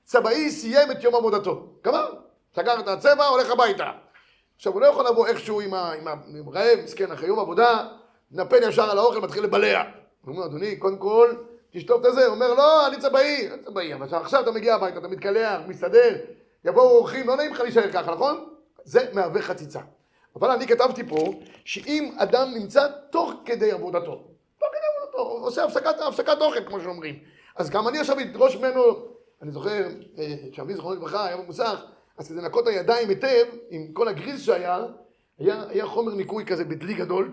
צבעי 0.04 0.52
סיים 0.52 0.92
את 0.92 1.04
יום 1.04 1.16
עבודתו. 1.16 1.68
גמר, 1.84 2.14
סגר 2.56 2.80
את 2.80 2.88
הצבע, 2.88 3.26
הולך 3.26 3.52
הביתה. 3.52 3.92
עכשיו, 4.56 4.74
הוא 4.74 4.82
לא 4.82 4.86
יכול 4.86 5.08
לבוא 5.08 5.28
איכשהו 5.28 5.62
עם, 5.62 5.74
ה, 5.74 5.92
עם, 5.92 6.08
ה, 6.08 6.14
עם 6.40 6.50
רעב, 6.50 6.80
מסכן, 6.84 7.12
אחרי 7.12 7.28
יום 7.28 7.40
עבודה, 7.40 7.88
נפל 8.32 8.70
ישר 8.70 8.92
על 8.92 8.98
האוכל, 8.98 9.20
מתחיל 9.20 9.44
לבלע. 9.44 9.84
הוא 10.22 10.36
אומר, 10.36 10.46
אדוני, 10.46 10.76
קודם 10.76 10.98
כל, 10.98 11.34
תשטוף 11.72 12.02
את 12.02 12.06
הזה. 12.06 12.26
הוא 12.26 12.34
אומר, 12.36 12.54
לא, 12.54 12.88
אני 12.88 12.98
צבעי, 13.00 13.50
צבעי, 13.66 13.94
אבל 13.94 14.08
עכשיו 14.16 14.42
אתה 14.42 14.52
מגיע 14.52 14.76
הביתה, 14.76 14.98
אתה 14.98 15.08
מתקלח, 15.08 15.62
מסתדר, 15.68 16.16
יבואו 16.66 16.90
אורחים, 16.90 17.28
לא 17.28 17.36
נעים 17.36 17.54
לך 17.54 17.60
להישאר 17.60 17.92
ככה, 17.92 18.12
נכון? 18.12 18.46
זה 18.84 19.06
מהווה 19.14 19.42
חציצה. 19.42 19.80
אבל 20.36 20.52
אני 20.52 20.68
כתבתי 20.68 21.08
פה, 21.08 21.34
שאם 21.66 22.16
אדם 22.18 22.52
נמצא 22.56 22.88
תוך 23.12 23.34
כדי 23.46 23.72
עבודתו, 23.72 24.24
תוך 24.60 24.70
כדי 24.70 24.88
עבודתו, 24.98 25.46
עושה 25.46 25.64
הפסקת, 25.64 26.00
הפסקת 26.08 26.42
אוכל, 26.42 26.66
כמו 26.66 26.82
שאומרים. 26.82 27.20
אז 27.56 27.70
גם 27.70 27.88
אני 27.88 28.00
עכשיו 28.00 28.20
אדרוש 28.20 28.56
ממנו, 28.56 28.84
אני 29.42 29.52
זוכר, 29.52 29.88
שאבי 30.52 30.76
זכרונו 30.76 30.96
לברכה 30.96 31.26
היה 31.26 31.38
במוסך, 31.38 31.86
אז 32.18 32.28
כדי 32.28 32.38
לנקות 32.38 32.68
הידיים 32.68 33.10
היטב, 33.10 33.46
עם 33.70 33.88
כל 33.94 34.08
הגריז 34.08 34.46
שהיה, 34.46 34.86
היה, 35.40 35.64
היה 35.70 35.86
חומר 35.86 36.14
ניקוי 36.14 36.46
כזה 36.46 36.66
בדלי 36.66 36.94
גדול, 36.94 37.32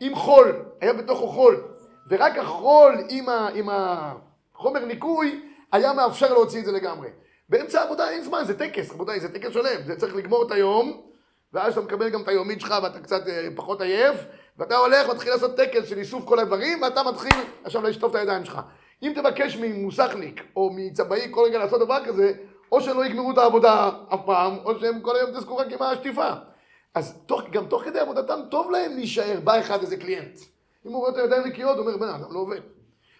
עם 0.00 0.14
חול, 0.14 0.64
היה 0.80 0.92
בתוכו 0.92 1.28
חול, 1.28 1.62
ורק 2.10 2.38
החול 2.38 2.94
עם, 3.08 3.28
ה, 3.28 3.48
עם 3.54 3.68
החומר 3.72 4.84
ניקוי 4.84 5.44
היה 5.72 5.92
מאפשר 5.92 6.32
להוציא 6.32 6.60
את 6.60 6.64
זה 6.64 6.72
לגמרי. 6.72 7.08
באמצע 7.48 7.80
העבודה 7.80 8.10
אין 8.10 8.24
זמן, 8.24 8.42
זה 8.46 8.58
טקס, 8.58 8.92
רבותיי, 8.92 9.20
זה 9.20 9.32
טקס 9.32 9.52
שלם, 9.52 9.82
זה 9.86 9.96
צריך 9.96 10.16
לגמור 10.16 10.46
את 10.46 10.52
היום, 10.52 11.02
ואז 11.52 11.72
אתה 11.72 11.80
מקבל 11.80 12.08
גם 12.08 12.22
את 12.22 12.28
היומית 12.28 12.60
שלך 12.60 12.74
ואתה 12.82 13.00
קצת 13.00 13.28
אה, 13.28 13.48
פחות 13.56 13.80
עייף, 13.80 14.16
ואתה 14.58 14.76
הולך, 14.76 15.08
מתחיל 15.08 15.32
לעשות 15.32 15.56
טקס 15.56 15.88
של 15.88 15.98
איסוף 15.98 16.24
כל 16.24 16.38
הדברים, 16.38 16.82
ואתה 16.82 17.02
מתחיל 17.02 17.32
עכשיו 17.64 17.82
לשטוף 17.82 18.10
את 18.10 18.16
הידיים 18.16 18.44
שלך. 18.44 18.60
אם 19.02 19.12
תבקש 19.14 19.56
ממוסכניק 19.56 20.42
או 20.56 20.70
מצבעי 20.74 21.28
כל 21.30 21.44
רגע 21.44 21.58
לעשות 21.58 21.80
דבר 21.80 22.04
כזה, 22.04 22.32
או 22.72 22.80
שלא 22.80 23.04
יגמרו 23.04 23.30
את 23.30 23.38
העבודה 23.38 23.90
אף 24.14 24.20
פעם, 24.26 24.56
או 24.64 24.80
שהם 24.80 25.00
כל 25.00 25.16
היום 25.16 25.30
יתעסקו 25.30 25.56
רק 25.56 25.66
עם 25.72 25.82
השטיפה. 25.82 26.30
אז 26.94 27.14
תוך, 27.26 27.42
גם 27.50 27.66
תוך 27.66 27.84
כדי 27.84 27.98
עבודתם 27.98 28.40
טוב 28.50 28.70
להם 28.70 28.92
להישאר, 28.92 29.40
בא 29.44 29.60
אחד 29.60 29.80
איזה 29.80 29.96
קליינט. 29.96 30.38
אם 30.86 30.92
הוא 30.92 31.00
רואה 31.00 31.10
את 31.10 31.16
הידיים 31.16 31.46
נקיות, 31.46 31.78
הוא 31.78 31.86
אומר, 31.86 31.96
בן 31.96 32.08
אדם 32.08 32.32
לא 32.32 32.38
עובד. 32.38 32.60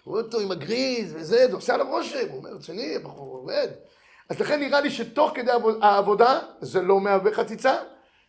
הוא 0.04 0.12
רואה 0.12 0.22
אותו 0.22 0.40
עם 0.40 0.50
הגריז 0.50 1.14
וזה, 1.14 1.46
זה 1.48 1.56
עושה 1.56 1.74
עליו 1.74 1.86
רושם, 1.88 2.28
הוא 2.28 2.38
אומר, 2.38 2.50
רציני, 2.50 2.96
הבחור 2.96 3.36
עובד. 3.36 3.68
אז 4.30 4.40
לכן 4.40 4.60
נראה 4.60 4.80
לי 4.80 4.90
שתוך 4.90 5.30
כדי 5.34 5.50
העבודה, 5.82 6.38
זה 6.60 6.82
לא 6.82 7.00
מהווה 7.00 7.32
חציצה. 7.32 7.76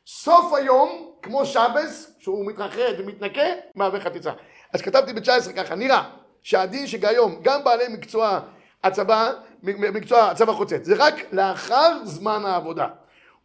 סוף 0.08 0.54
היום, 0.54 1.12
כמו 1.22 1.46
שבס, 1.46 2.12
שהוא 2.20 2.46
מתרחד 2.46 2.94
ומתנקה, 2.98 3.42
מהווה 3.76 4.00
חציצה. 4.00 4.32
אז 4.74 4.82
כתבתי 4.82 5.14
ב-19 5.14 5.54
ככה, 5.56 5.76
נראה 5.76 6.04
שהדין 6.44 6.88
שכיום, 6.88 7.40
גם 7.42 7.64
בעלי 7.64 7.88
מקצוע 7.88 8.40
הצבא, 8.84 9.32
מקצוע 9.64 10.24
הצבא 10.24 10.54
חוצץ, 10.54 10.80
זה 10.84 10.96
רק 10.98 11.16
לאחר 11.32 11.98
זמן 12.04 12.46
העבודה. 12.46 12.88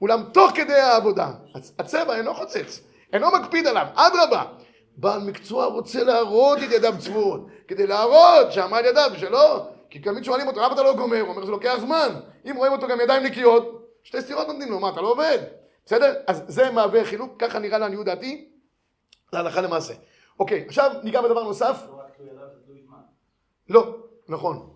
אולם 0.02 0.22
תוך 0.32 0.52
כדי 0.54 0.74
העבודה, 0.74 1.30
הצבע 1.78 2.16
אינו 2.16 2.34
חוצץ, 2.34 2.80
אינו 3.12 3.30
מקפיד 3.30 3.66
עליו, 3.66 3.86
אדרבה. 3.94 4.42
בעל 4.96 5.20
מקצוע 5.20 5.66
רוצה 5.66 6.04
להראות 6.04 6.58
את 6.58 6.72
ידיו 6.72 6.94
צבועות, 6.98 7.46
כדי 7.68 7.86
להראות 7.86 8.52
שעמד 8.52 8.82
ידיו 8.84 9.10
ושלא, 9.14 9.66
כי 9.94 10.00
תמיד 10.00 10.24
שואלים 10.24 10.46
אותו, 10.46 10.60
למה 10.60 10.74
אתה 10.74 10.82
לא 10.82 10.96
גומר? 10.96 11.20
הוא 11.20 11.28
אומר, 11.28 11.44
זה 11.44 11.50
לוקח 11.50 11.76
זמן. 11.80 12.20
אם 12.50 12.56
רואים 12.56 12.72
אותו 12.72 12.88
גם 12.88 13.00
ידיים 13.00 13.22
נקיות, 13.22 13.90
שתי 14.02 14.20
סטירות 14.20 14.46
נותנים 14.46 14.70
לו, 14.70 14.80
מה, 14.80 14.88
אתה 14.88 15.00
לא 15.00 15.10
עובד? 15.12 15.38
בסדר? 15.86 16.14
אז 16.26 16.42
זה 16.46 16.70
מהווה 16.70 17.04
חילוק, 17.04 17.32
ככה 17.38 17.58
נראה 17.58 17.78
לעניות 17.78 18.06
דעתי, 18.06 18.48
להלכה 19.32 19.60
למעשה. 19.60 19.94
אוקיי, 20.38 20.64
עכשיו 20.68 20.90
ניגע 21.02 21.22
בדבר 21.22 21.44
נוסף. 21.44 21.76
לא. 21.88 22.00
לא, 23.68 23.96
נכון. 24.28 24.70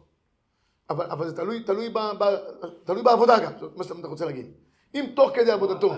אבל, 0.90 1.06
אבל 1.10 1.28
זה 1.28 1.36
תלוי, 1.36 1.62
תלוי, 1.62 1.88
ב, 1.88 1.98
ב, 1.98 2.36
תלוי 2.84 3.02
בעבודה 3.02 3.38
גם, 3.38 3.52
מה 3.76 3.84
שאתה 3.84 4.08
רוצה 4.08 4.24
להגיד. 4.24 4.52
אם 4.94 5.04
תוך 5.16 5.30
כדי 5.34 5.50
עבודתו, 5.50 5.94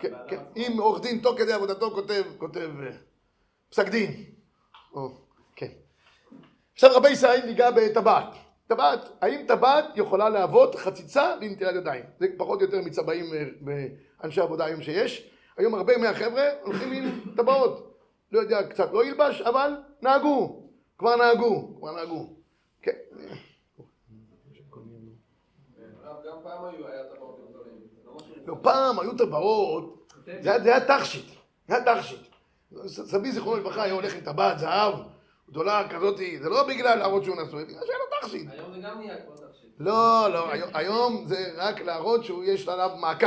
כן, 0.00 0.12
כן. 0.28 0.40
אם 0.56 0.76
עורך 0.78 1.02
דין 1.02 1.18
תוך 1.18 1.38
כדי 1.38 1.52
עבודתו 1.52 1.90
כותב, 1.90 2.22
כותב 2.38 2.70
אה, 2.82 2.90
פסק 3.70 3.88
דין, 3.88 4.24
או, 4.94 5.10
כן. 5.56 5.70
עכשיו 6.74 6.90
רבי 6.94 7.10
ישראל 7.10 7.46
ניגע 7.46 7.70
בטבעת. 7.70 8.47
טבעת, 8.68 9.08
האם 9.20 9.44
טבעת 9.48 9.84
יכולה 9.94 10.28
להוות 10.28 10.74
חציצה 10.74 11.36
לנטילת 11.40 11.74
ידיים? 11.74 12.04
זה 12.20 12.26
פחות 12.36 12.60
או 12.60 12.66
יותר 12.66 12.78
מצבעים 12.84 13.24
אה, 13.34 13.44
באנשי 14.20 14.40
עבודה 14.40 14.64
היום 14.64 14.82
שיש. 14.82 15.30
היום 15.56 15.74
הרבה 15.74 15.98
מהחבר'ה 15.98 16.44
הולכים 16.62 16.92
עם 16.92 17.04
טבעות. 17.36 17.94
לא 18.32 18.40
יודע, 18.40 18.62
קצת 18.68 18.92
לא 18.92 19.04
ילבש, 19.04 19.40
אבל 19.40 19.72
נהגו. 20.02 20.62
כבר 20.98 21.16
נהגו, 21.16 21.76
כבר 21.78 21.92
נהגו. 21.96 22.26
כן. 22.82 22.92
לא. 23.16 23.34
לא, 28.46 28.56
פעם 28.62 29.00
היו 29.00 29.16
טבעות, 29.16 30.12
היה- 30.26 30.60
זה 30.60 30.76
היה 30.76 30.98
תכשיט, 30.98 31.26
זה 31.68 31.74
היה 31.76 31.96
תכשיט. 31.96 32.20
סבי 32.86 33.32
זיכרונו 33.32 33.56
לברכה 33.60 33.82
היה 33.82 33.92
הולך 33.92 34.14
עם 34.14 34.20
טבעת 34.20 34.58
זהב, 34.58 34.94
גדולה 35.50 35.88
כזאתי, 35.90 36.38
זה 36.42 36.48
לא 36.48 36.68
בגלל 36.68 36.98
להראות 36.98 37.24
שהוא 37.24 37.36
נשוי, 37.42 37.64
בגלל 37.64 37.80
שהיה 37.86 37.98
לו 37.98 38.04
תכשיט. 38.28 38.48
היום 38.52 38.72
זה 38.72 38.78
גם 38.80 38.98
נהיה 38.98 39.16
כמו 39.26 39.34
תכשיט. 39.36 39.70
לא, 39.78 40.28
לא, 40.32 40.48
היום- 40.74 41.24
זה 41.26 41.52
רק 41.56 41.80
להראות 41.80 42.24
שהוא 42.24 42.44
יש 42.44 42.68
עליו 42.68 42.90
מעקב. 43.00 43.26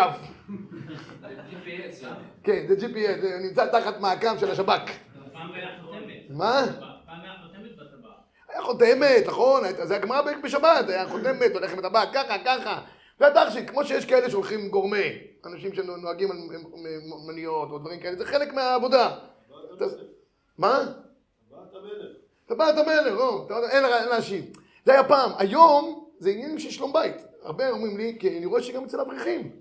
GPS? 1.52 2.06
כן, 2.44 2.66
זה 2.68 2.76
GPS, 2.88 3.22
זה 3.22 3.40
נמצא 3.44 3.66
תחת 3.72 4.00
מעקב 4.00 4.38
של 4.40 4.52
השב"כ. 4.52 4.68
פעם 5.34 5.52
היה 5.54 5.68
חותמת. 5.82 6.30
מה? 6.30 6.66
פעם 7.06 7.20
היה 7.24 7.34
חותמת 7.44 7.72
בטבעת. 7.76 8.12
היה 8.50 8.62
חותמת, 8.62 9.28
נכון, 9.28 9.64
זה 9.84 9.96
הגמרא 9.96 10.22
בשבת, 10.44 10.90
היה 10.90 11.10
חותמת, 11.10 11.52
הולך 11.54 11.74
עם 11.74 11.80
הטבעת, 11.80 12.10
ככה, 12.14 12.38
ככה. 12.46 12.82
זה 13.20 13.28
התכשיט, 13.28 13.70
כמו 13.70 13.86
שיש 13.86 14.06
כאלה 14.06 14.30
שהולכים 14.30 14.70
גורמי, 14.70 15.18
אנשים 15.46 15.74
שנוהגים 15.74 16.32
על 16.32 16.38
מוניות 17.26 17.70
או 17.72 17.78
דברים 17.80 18.00
כאלה, 18.00 18.16
זה 18.16 18.26
חלק 18.26 18.54
מהעבודה. 18.54 19.18
מה? 20.58 20.80
טבעת 22.46 22.78
המלך, 22.78 23.14
לא, 23.18 23.44
אתה 23.46 23.54
יודע, 23.54 23.70
אין 23.70 23.84
להשיב. 24.10 24.46
זה 24.86 24.92
היה 24.92 25.04
פעם, 25.04 25.32
היום 25.38 26.06
זה 26.20 26.30
עניינים 26.30 26.60
של 26.60 26.70
שלום 26.72 26.94
בית. 26.94 27.16
הרבה 27.44 27.70
אומרים 27.70 27.98
לי, 27.98 28.18
כי 28.20 28.38
אני 28.38 28.46
רואה 28.46 28.62
שגם 28.64 28.84
אצל 28.84 29.00
אברכים. 29.00 29.52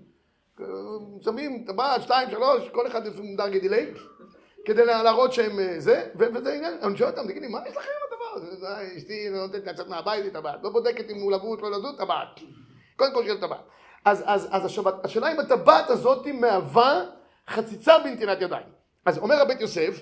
שמים 1.21 1.63
טבעת, 1.67 2.01
שתיים, 2.01 2.29
שלוש, 2.29 2.69
כל 2.69 2.87
אחד 2.87 3.07
לפי 3.07 3.21
מדרגה 3.21 3.59
דיליי, 3.59 3.93
כדי 4.65 4.85
לה- 4.85 5.03
להראות 5.03 5.33
שהם 5.33 5.59
אה, 5.59 5.75
זה, 5.79 6.09
וזה 6.15 6.53
עניין, 6.53 6.73
אני 6.83 6.97
שואל 6.97 7.09
אותם, 7.09 7.27
תגידי, 7.27 7.47
מה 7.47 7.59
יש 7.69 7.77
לכם 7.77 7.89
עם 7.89 8.13
הדבר 8.13 8.47
הזה? 8.47 8.55
זה- 8.55 8.97
אשתי 8.97 9.29
לא 9.29 9.37
נותנת 9.37 9.65
לי 9.65 9.73
לצאת 9.73 9.87
מהבית, 9.87 10.23
היא 10.23 10.33
טבעת. 10.33 10.59
לא 10.63 10.69
בודקת 10.69 11.09
אם 11.09 11.21
הוא 11.21 11.31
לבוט, 11.31 11.61
לא 11.61 11.71
לבוט, 11.71 11.97
טבעת. 11.97 12.27
קודם 12.95 13.13
כל 13.13 13.25
של 13.27 13.37
טבעת. 13.41 13.59
אז, 14.05 14.23
אז, 14.25 14.47
אז 14.51 14.65
השבת, 14.65 15.05
השאלה 15.05 15.31
אם 15.31 15.39
הטבעת 15.39 15.89
הזאת 15.89 16.27
מהווה 16.27 17.03
חציצה 17.49 17.99
בנטילת 17.99 18.41
ידיים. 18.41 18.65
אז 19.05 19.17
אומר 19.17 19.35
הבית 19.41 19.61
יוסף, 19.61 20.01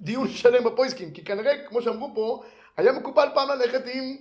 דיון 0.00 0.28
שלם 0.28 0.64
בפויסקים, 0.64 1.10
כי 1.10 1.24
כנראה, 1.24 1.52
כמו 1.68 1.82
שאמרו 1.82 2.10
פה, 2.14 2.42
היה 2.76 2.92
מקובל 2.92 3.28
פעם 3.34 3.48
ללכת 3.48 3.82
עם 3.92 4.16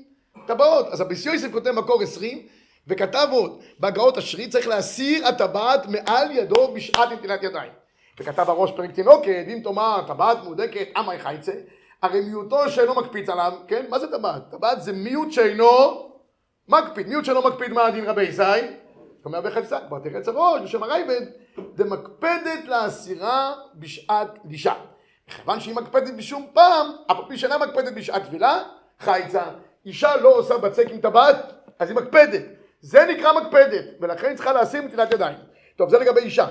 טבעות. 0.48 0.88
אז 0.88 1.02
הביס 1.02 1.26
יוסף 1.26 1.52
כותב 1.52 1.72
מקור 1.72 2.02
עשרים, 2.02 2.48
וכתב 2.88 3.28
עוד, 3.32 3.62
בהגאות 3.80 4.18
השרי 4.18 4.48
צריך 4.48 4.68
להסיר 4.68 5.28
הטבעת 5.28 5.86
מעל 5.86 6.32
ידו 6.32 6.74
בשעת 6.74 7.12
נטילת 7.12 7.44
ידיים. 7.44 7.72
וכתב 8.20 8.50
הראש 8.50 8.72
פרק 8.72 8.92
תינוקת, 8.92 9.46
אם 9.48 9.60
תאמר 9.64 10.04
טבעת 10.08 10.38
מהודקת, 10.44 10.88
עמי 10.96 11.20
חייצה, 11.20 11.54
הרי 12.02 12.22
מיעוטו 12.22 12.70
שאינו 12.70 12.96
מקפיץ 12.96 13.30
עליו, 13.30 13.54
כן? 13.68 13.86
מה 13.90 14.00
זה 14.00 14.12
טבעת? 14.12 14.52
טבעת 14.52 14.82
זה 14.82 14.92
מיעוט 14.92 15.32
שאינו 15.32 15.70
מקפיד. 16.68 17.08
מיעוט 17.08 17.26
שאינו 17.26 17.42
מקפיד 17.42 17.72
מה 17.72 17.86
הדין 17.86 18.06
רבי 18.06 18.32
זי? 18.32 18.44
אומר 19.26 19.42
בחצה, 19.42 19.80
כבר 19.88 20.00
תראה 20.00 20.20
אצל 20.20 20.32
ראש, 20.32 20.62
בשם 20.62 20.84
הרייבד, 20.84 21.22
דמקפדת 21.76 22.66
לאסירה 22.66 23.54
בשעת 23.76 24.40
דישה. 24.46 24.74
מכיוון 25.36 25.60
שהיא 25.60 25.76
מקפדת 25.76 26.14
בשום 26.14 26.48
פעם, 26.54 26.88
אף 27.12 27.18
פי 27.28 27.38
שאינה 27.38 27.58
מקפדת 27.58 27.94
בשעת 27.94 28.24
טבילה, 28.24 28.64
חייצה. 29.00 29.44
אישה 29.86 30.18
לא 30.18 30.36
עושה 30.36 30.58
בצק 30.58 30.86
עם 30.90 30.98
טבעת, 30.98 31.36
אז 31.80 31.90
היא 31.90 31.98
מקפדת. 31.98 32.42
זה 32.82 33.06
נקרא 33.06 33.42
מקפדת, 33.42 33.86
ולכן 34.02 34.28
היא 34.28 34.36
צריכה 34.36 34.54
להסיר 34.54 34.82
מטילת 34.82 35.14
ידיים. 35.14 35.38
טוב, 35.76 35.90
זה 35.90 36.00
לגבי 36.00 36.22
אישה. 36.22 36.48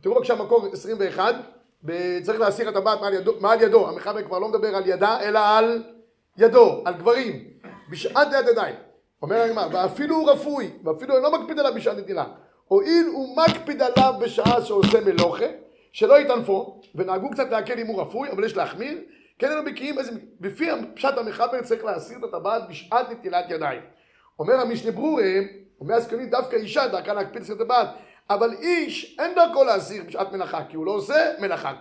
תראו 0.00 0.14
בבקשה 0.14 0.34
מקור 0.34 0.66
21, 0.72 1.34
צריך 2.22 2.40
להסיר 2.40 2.68
את 2.68 2.76
הטבעת 2.76 3.00
מעל 3.00 3.14
מעל 3.40 3.62
ידו. 3.62 3.88
המחבר 3.88 4.22
כבר 4.22 4.38
לא 4.38 4.48
מדבר 4.48 4.76
על 4.76 4.86
ידה, 4.86 5.20
אלא 5.20 5.40
על 5.58 5.82
ידו, 6.38 6.82
על 6.84 6.94
גברים. 6.94 7.44
בשעת 7.90 8.28
יד 8.32 8.48
ידיים. 8.48 8.74
אומר 9.22 9.36
הגמרא, 9.36 9.66
ואפילו 9.72 10.16
הוא 10.16 10.30
רפוי, 10.30 10.70
ואפילו 10.84 11.16
אינו 11.16 11.30
מקפיד 11.30 11.58
עליו 11.58 11.72
בשעת 11.74 11.96
נטילה. 11.96 12.24
הואיל 12.68 13.06
הוא 13.12 13.36
מקפיד 13.36 13.82
עליו 13.82 14.14
בשעה 14.20 14.64
שעושה 14.64 15.00
מלוכה, 15.00 15.46
שלא 15.92 16.20
יטנפו, 16.20 16.80
ונהגו 16.94 17.30
קצת 17.30 17.50
להקל 17.50 17.78
אם 17.78 17.86
הוא 17.86 18.02
רפוי, 18.02 18.30
אבל 18.30 18.44
יש 18.44 18.56
להחמיר, 18.56 18.98
כן 19.38 19.48
היינו 19.48 19.64
בקיאים 19.64 19.96
בפי 20.40 20.68
פשט 20.94 21.18
המחבר 21.18 21.62
צריך 21.62 21.84
להסיר 21.84 22.18
את 22.18 22.24
הטבעת 22.24 22.68
בשעת 22.68 23.10
נטילת 23.10 23.44
ידיים. 23.48 23.80
אומר 24.38 24.54
המשנה 24.54 24.90
ברורה, 24.90 25.32
אומר 25.80 25.94
הסכמית 25.94 26.30
דווקא 26.30 26.56
אישה 26.56 26.88
דרכה 26.88 27.12
להקפיד 27.12 27.42
את 27.42 27.50
הטבעת, 27.50 27.88
אבל 28.30 28.52
איש 28.52 29.16
אין 29.18 29.34
דרכו 29.34 29.64
להסיר 29.64 30.02
בשעת 30.06 30.32
מלאכה, 30.32 30.64
כי 30.68 30.76
הוא 30.76 30.86
לא 30.86 30.92
עושה 30.92 31.32
מלאכה, 31.38 31.72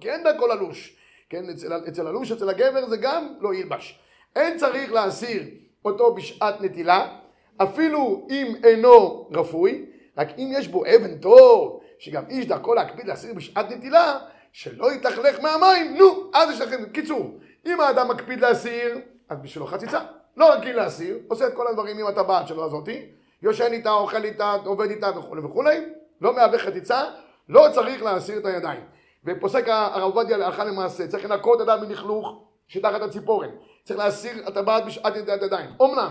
כי 0.00 0.10
אין 0.10 0.24
דרכו 0.24 0.46
ללוש. 0.46 0.96
כן, 1.30 1.50
אצל, 1.50 1.72
אצל 1.88 2.06
הלוש, 2.06 2.32
אצל 2.32 2.48
הגבר 2.48 2.86
זה 2.86 2.96
גם 2.96 3.34
לא 3.40 3.54
ילבש. 3.54 3.98
אין 4.36 4.58
צריך 4.58 4.92
להסיר 4.92 5.42
אותו 5.84 6.14
בשעת 6.14 6.60
נטילה, 6.60 7.16
אפילו 7.56 8.26
אם 8.30 8.54
אינו 8.64 9.28
רפוי, 9.32 9.84
רק 10.18 10.28
אם 10.38 10.52
יש 10.52 10.68
בו 10.68 10.84
אבן 10.86 11.18
טוב, 11.18 11.80
שגם 11.98 12.22
איש 12.28 12.46
דרכו 12.46 12.74
להקפיד 12.74 13.06
להסיר 13.06 13.34
בשעת 13.34 13.70
נטילה, 13.70 14.18
שלא 14.52 14.92
יתלכלך 14.92 15.40
מהמים, 15.40 15.96
נו, 15.98 16.30
אז 16.34 16.50
יש 16.50 16.60
לכם, 16.60 16.84
קיצור, 16.92 17.38
אם 17.66 17.80
האדם 17.80 18.08
מקפיד 18.08 18.40
להסיר, 18.40 18.98
אז 19.28 19.38
בשבילו 19.42 19.66
חציצה. 19.66 20.00
לא 20.36 20.52
רגיל 20.52 20.76
להסיר, 20.76 21.18
עושה 21.28 21.46
את 21.46 21.54
כל 21.54 21.66
הדברים 21.66 21.98
עם 21.98 22.06
הטבעת 22.06 22.48
שלו 22.48 22.64
הזאתי, 22.64 23.06
יושן 23.42 23.72
איתה, 23.72 23.90
אוכל 23.90 24.24
איתה, 24.24 24.56
עובד 24.64 24.90
איתה 24.90 25.18
וכולי 25.18 25.42
וכולי, 25.42 25.78
לא 26.20 26.34
מהווה 26.34 26.58
חציצה, 26.58 27.04
לא 27.48 27.66
צריך 27.72 28.02
להסיר 28.02 28.38
את 28.38 28.46
הידיים. 28.46 28.80
ופוסק 29.24 29.68
הרב 29.68 30.02
עובדיה 30.02 30.36
להלכה 30.36 30.64
למעשה, 30.64 31.08
צריך 31.08 31.24
לנקות 31.24 31.60
אדם 31.60 31.80
מלכלוך 31.88 32.44
שתחת 32.68 33.02
הציפורן, 33.02 33.48
צריך 33.84 33.98
להסיר 33.98 34.48
הטבעת 34.48 34.86
בשעת 34.86 35.16
ידי 35.16 35.32
הידיים. 35.32 35.70
אמנם, 35.82 36.10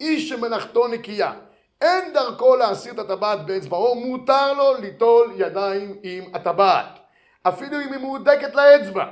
איש 0.00 0.28
שמלאכתו 0.28 0.88
נקייה, 0.88 1.32
אין 1.80 2.12
דרכו 2.12 2.56
להסיר 2.56 2.92
את 2.92 2.98
הטבעת 2.98 3.46
באצבעו, 3.46 3.94
מותר 3.94 4.52
לו 4.52 4.74
ליטול 4.74 5.32
ידיים 5.36 5.96
עם 6.02 6.24
הטבעת. 6.34 6.86
אפילו 7.42 7.80
אם 7.80 7.92
היא 7.92 8.00
מהודקת 8.00 8.54
לאצבע, 8.54 9.04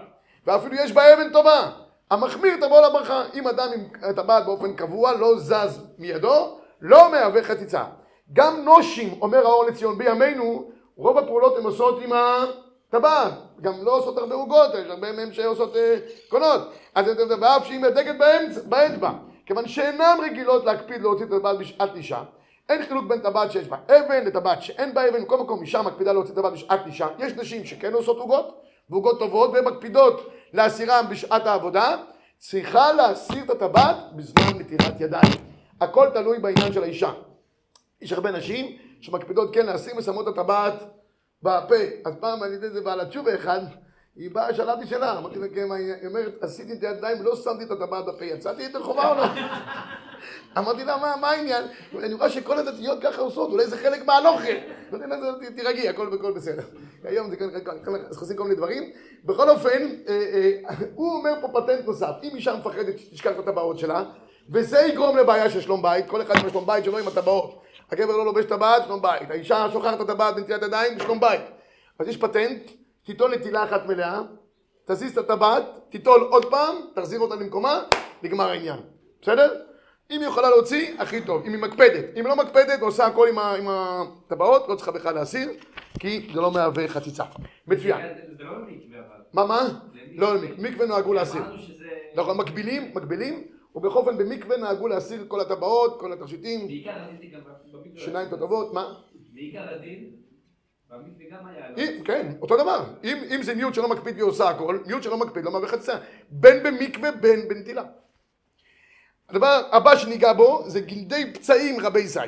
ואפילו 0.47 0.75
יש 0.75 0.93
בה 0.93 1.15
אבן 1.15 1.33
טובה. 1.33 1.71
המחמיר 2.11 2.57
תבוא 2.57 2.81
לברכה. 2.81 3.23
אם 3.35 3.49
אדם 3.49 3.69
עם 3.75 4.11
הטבעת 4.11 4.45
באופן 4.45 4.73
קבוע 4.73 5.13
לא 5.13 5.39
זז 5.39 5.87
מידו, 5.99 6.59
לא 6.81 7.11
מהווה 7.11 7.43
חציצה. 7.43 7.85
גם 8.33 8.65
נושים, 8.65 9.23
אומר 9.23 9.47
האור 9.47 9.65
לציון 9.65 9.99
בימינו, 9.99 10.71
רוב 10.97 11.19
הפעולות 11.19 11.59
הן 11.59 11.65
עושות 11.65 12.03
עם 12.03 12.13
הטבעת. 12.13 13.33
גם 13.61 13.73
לא 13.85 13.97
עושות 13.97 14.19
הרבה 14.19 14.35
עוגות, 14.35 14.75
יש 14.75 14.91
הרבה 14.91 15.13
מהן 15.13 15.33
שעושות 15.33 15.77
אה, 15.77 15.97
קונות. 16.29 16.61
אז 16.95 17.07
ואף 17.41 17.67
שהיא 17.67 17.81
מהדקת 17.81 18.15
באצבע. 18.65 19.11
כיוון 19.47 19.69
שאינן 19.69 20.19
רגילות 20.23 20.65
להקפיד 20.65 21.03
להוציא 21.03 21.27
את 21.27 21.33
הטבעת 21.33 21.59
בשעת 21.59 21.91
אישה, 21.95 22.23
אין 22.69 22.87
חילוק 22.87 23.05
בין 23.07 23.21
טבעת 23.21 23.53
שיש 23.53 23.69
בה 23.69 23.77
אבן 23.89 24.25
לטבעת 24.25 24.63
שאין 24.63 24.95
בה 24.95 25.09
אבן, 25.09 25.25
בכל 25.25 25.39
מקום 25.39 25.61
אישה 25.61 25.83
מקפידה 25.83 26.13
להוציא 26.13 26.35
טבעת 26.35 26.53
בשעת 26.53 26.87
אישה. 26.87 27.07
יש 27.19 27.33
נשים 27.33 27.65
שכן 27.65 27.93
עושות 27.93 28.19
עוגות, 28.19 28.63
ועוגות 28.91 29.19
טובות, 29.19 29.51
והן 29.51 29.65
מקפידות 29.65 30.31
להסירם 30.53 31.05
בשעת 31.11 31.47
העבודה, 31.47 31.97
צריכה 32.39 32.93
להסיר 32.93 33.45
את 33.45 33.51
הטבעת 33.51 33.97
בזמן 34.17 34.59
נטילת 34.59 35.01
ידיים. 35.01 35.33
הכל 35.81 36.09
תלוי 36.15 36.39
בעניין 36.39 36.73
של 36.73 36.83
האישה. 36.83 37.13
יש 38.01 38.13
הרבה 38.13 38.31
נשים 38.31 38.77
שמקפידות 39.01 39.55
כן 39.55 39.67
להסיר 39.67 39.97
ושמות 39.97 40.29
את 40.29 40.39
הטבעת 40.39 40.75
בפה. 41.43 41.75
אז 42.05 42.15
פעם 42.21 42.43
אני 42.43 42.55
יודע 42.55 42.67
את 42.67 42.73
זה 42.73 42.81
בעל 42.81 43.01
התשובה 43.01 43.35
אחד, 43.35 43.61
היא 44.19 44.31
באה, 44.31 44.55
שאלה 44.55 44.75
שאלה, 44.87 45.19
אמרתי 45.19 45.39
לה, 45.39 45.49
כן, 45.49 45.73
היא 45.73 46.07
אומרת, 46.07 46.35
עשיתי 46.41 46.73
את 46.73 46.83
הידיים, 46.83 47.23
לא 47.23 47.37
שמתי 47.37 47.65
את 47.65 47.71
הטבעת 47.71 48.05
בפה, 48.07 48.25
יצאתי 48.25 48.63
ידי 48.63 48.79
חובה 48.79 49.11
או 49.11 49.15
לא? 49.15 49.25
אמרתי 50.59 50.85
לה, 50.85 50.97
מה, 50.97 51.31
העניין? 51.31 51.65
אני 51.99 52.15
רואה 52.15 52.31
שכל 52.31 52.59
הדתיות 52.59 52.99
ככה 53.03 53.21
עושות, 53.21 53.51
אולי 53.51 53.67
זה 53.67 53.77
חלק 53.77 54.07
מהלוכה. 54.07 54.49
אמרתי 54.93 55.07
לה, 55.07 55.51
תירגעי, 55.57 55.89
הכל 55.89 56.33
בסדר. 56.37 56.63
היום 57.05 57.31
זה 57.31 57.37
נכנסים 58.11 58.37
כל 58.37 58.43
מיני 58.43 58.55
דברים. 58.55 58.91
בכל 59.25 59.51
אופן, 59.51 59.89
הוא 60.95 61.15
אומר 61.15 61.33
פה 61.41 61.49
פטנט 61.61 61.87
נוסף, 61.87 62.13
אם 62.23 62.31
אישה 62.35 62.57
מפחדת 62.57 62.99
שתשכח 62.99 63.31
את 63.31 63.39
הטבעות 63.39 63.79
שלה, 63.79 64.05
וזה 64.51 64.79
יגרום 64.79 65.17
לבעיה 65.17 65.51
של 65.51 65.61
שלום 65.61 65.83
בית, 65.83 66.07
כל 66.07 66.23
אחד 66.23 66.35
עם 66.37 66.51
שלום 66.51 66.67
בית 66.67 66.85
שלו 66.85 66.99
עם 66.99 67.09
הטבעות. 67.09 67.63
הגבר 67.91 68.17
לא 68.17 68.25
לובש 68.25 68.45
טבעת, 68.45 68.85
שלום 68.85 69.03
בית. 69.03 69.31
האישה 69.31 69.67
שוכחת 69.73 69.95
את 69.95 70.01
הטבעת 70.01 70.37
בנטילת 70.37 70.63
ידיים, 70.63 70.99
שלום 70.99 71.21
בית. 71.21 71.41
אז 71.99 72.09
יש 72.09 72.17
פטנט, 72.17 72.71
תיטול 73.09 73.35
נטילה 73.35 73.65
אחת 73.65 73.87
מלאה, 73.87 74.21
תזיז 74.85 75.19
את 75.19 75.31
הטבעת, 75.31 75.65
תיטול 75.89 76.21
עוד 76.21 76.45
פעם, 76.45 76.77
תחזיר 76.95 77.21
אותה 77.21 77.35
למקומה, 77.35 77.83
נגמר 78.23 78.45
העניין. 78.45 78.79
בסדר? 79.23 79.55
אם 80.11 80.21
היא 80.21 80.29
יכולה 80.29 80.51
להוציא, 80.51 80.95
הכי 80.99 81.21
טוב. 81.21 81.43
אם 81.47 81.53
היא 81.53 81.63
מקפדת. 81.63 82.05
אם 82.21 82.27
לא 82.27 82.37
מקפדת, 82.37 82.81
עושה 82.81 83.07
הכל 83.07 83.29
עם, 83.29 83.39
עם 83.39 83.67
הטבעות, 83.69 84.69
לא 84.69 84.75
צריכה 84.75 84.91
בכלל 84.91 85.15
להסיר, 85.15 85.51
כי 85.99 86.29
זה 86.35 86.41
לא 86.41 86.51
מהווה 86.51 86.89
חציצה. 86.89 87.25
מצוין. 87.67 88.01
זה 88.39 88.45
לא 88.45 88.53
מקווה 88.59 88.99
אבל. 88.99 89.23
מה, 89.33 89.47
מה? 89.47 89.69
לא 90.13 90.35
מקווה. 90.35 90.71
מקווה 90.71 90.87
נהגו 90.87 91.13
להסיר. 91.13 91.43
נכון, 92.15 92.37
מקבילים, 92.37 92.93
מקבילים, 92.95 93.45
ובכל 93.75 93.99
אופן 93.99 94.19
במקווה 94.19 94.57
נהגו 94.57 94.89
להסיר 94.89 95.25
כל 95.29 95.41
הטבעות, 95.41 96.01
כל 96.01 96.13
התכשיטים, 96.13 96.67
בעיקר 96.67 96.91
במקווה. 97.23 97.53
שיניים 97.97 98.29
תותבות, 98.29 98.75
מה? 98.75 98.95
בעיקר 99.35 99.75
הדין, 99.75 100.11
כן, 102.05 102.33
אותו 102.43 102.57
דבר. 102.57 102.85
אם, 103.05 103.19
אם 103.35 103.43
זה 103.43 103.55
מיעוט 103.55 103.75
שלא 103.75 103.89
מקפיד 103.89 104.15
והיא 104.15 104.25
עושה 104.25 104.49
הכל, 104.49 104.79
מיעוט 104.87 105.03
שלא 105.03 105.17
מקפיד 105.17 105.45
לא 105.45 105.51
מהווה 105.51 105.69
חציצה. 105.69 105.97
בין 106.31 106.63
במקווה 106.63 107.11
בין 107.13 107.49
בנטילה. 107.49 107.83
הדבר 109.29 109.69
הבא 109.73 109.97
שניגע 109.97 110.33
בו 110.33 110.65
זה 110.67 110.81
גלדי 110.81 111.33
פצעים 111.33 111.81
רבי 111.81 112.07
זי. 112.07 112.21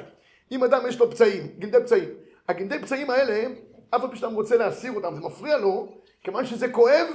אם 0.53 0.65
אדם 0.65 0.87
יש 0.89 0.99
לו 0.99 1.11
פצעים, 1.11 1.47
גלדי 1.59 1.81
פצעים. 1.81 2.09
הגלדי 2.49 2.79
פצעים 2.79 3.11
האלה, 3.11 3.47
אף 3.91 4.03
על 4.05 4.11
פי 4.11 4.17
שאדם 4.17 4.35
רוצה 4.35 4.57
להסיר 4.57 4.93
אותם, 4.93 5.15
זה 5.15 5.21
מפריע 5.21 5.59
לו, 5.59 5.89
כיוון 6.23 6.47
שזה 6.47 6.73
כואב, 6.73 7.07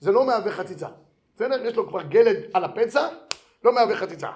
זה 0.00 0.12
לא 0.12 0.26
מהווה 0.26 0.52
חציצה. 0.52 0.88
בסדר? 1.36 1.66
יש 1.66 1.76
לו 1.76 1.88
כבר 1.88 2.02
גלד 2.02 2.36
על 2.52 2.64
הפצע, 2.64 3.08
לא 3.64 3.72
מהווה 3.72 3.96
חציצה. 3.96 4.28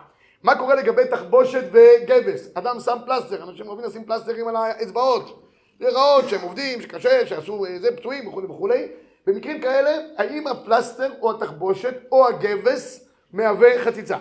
מה 0.42 0.58
קורה 0.58 0.74
לגבי 0.74 1.02
תחבושת 1.10 1.64
וגבס? 1.72 2.48
אדם 2.54 2.80
שם 2.80 2.98
פלסטר, 3.06 3.42
אנשים 3.50 3.68
אוהבים 3.68 3.86
לשים 3.86 4.04
פלסטרים 4.04 4.48
על 4.48 4.56
האצבעות. 4.56 5.44
להיראות 5.84 6.28
שהם 6.28 6.40
עובדים, 6.40 6.82
שקשה, 6.82 7.26
שעשו 7.26 7.66
איזה 7.66 7.96
פצועים 7.96 8.28
וכולי 8.28 8.46
וכולי. 8.46 8.88
במקרים 9.26 9.60
כאלה, 9.60 9.98
האם 10.16 10.46
הפלסטר 10.46 11.12
או 11.20 11.30
התחבושת 11.30 11.94
או 12.12 12.28
הגבס 12.28 13.08
מהווה 13.32 13.84
חציצה? 13.84 14.16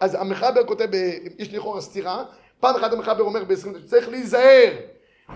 אז 0.00 0.14
המחבר 0.14 0.66
כותב, 0.66 0.88
יש 1.38 1.54
לכאורה 1.54 1.80
סתירה, 1.80 2.24
פעם 2.60 2.76
אחת 2.76 2.92
המחבר 2.92 3.22
אומר 3.22 3.44
ב-20, 3.44 3.86
צריך 3.86 4.08
להיזהר 4.08 4.72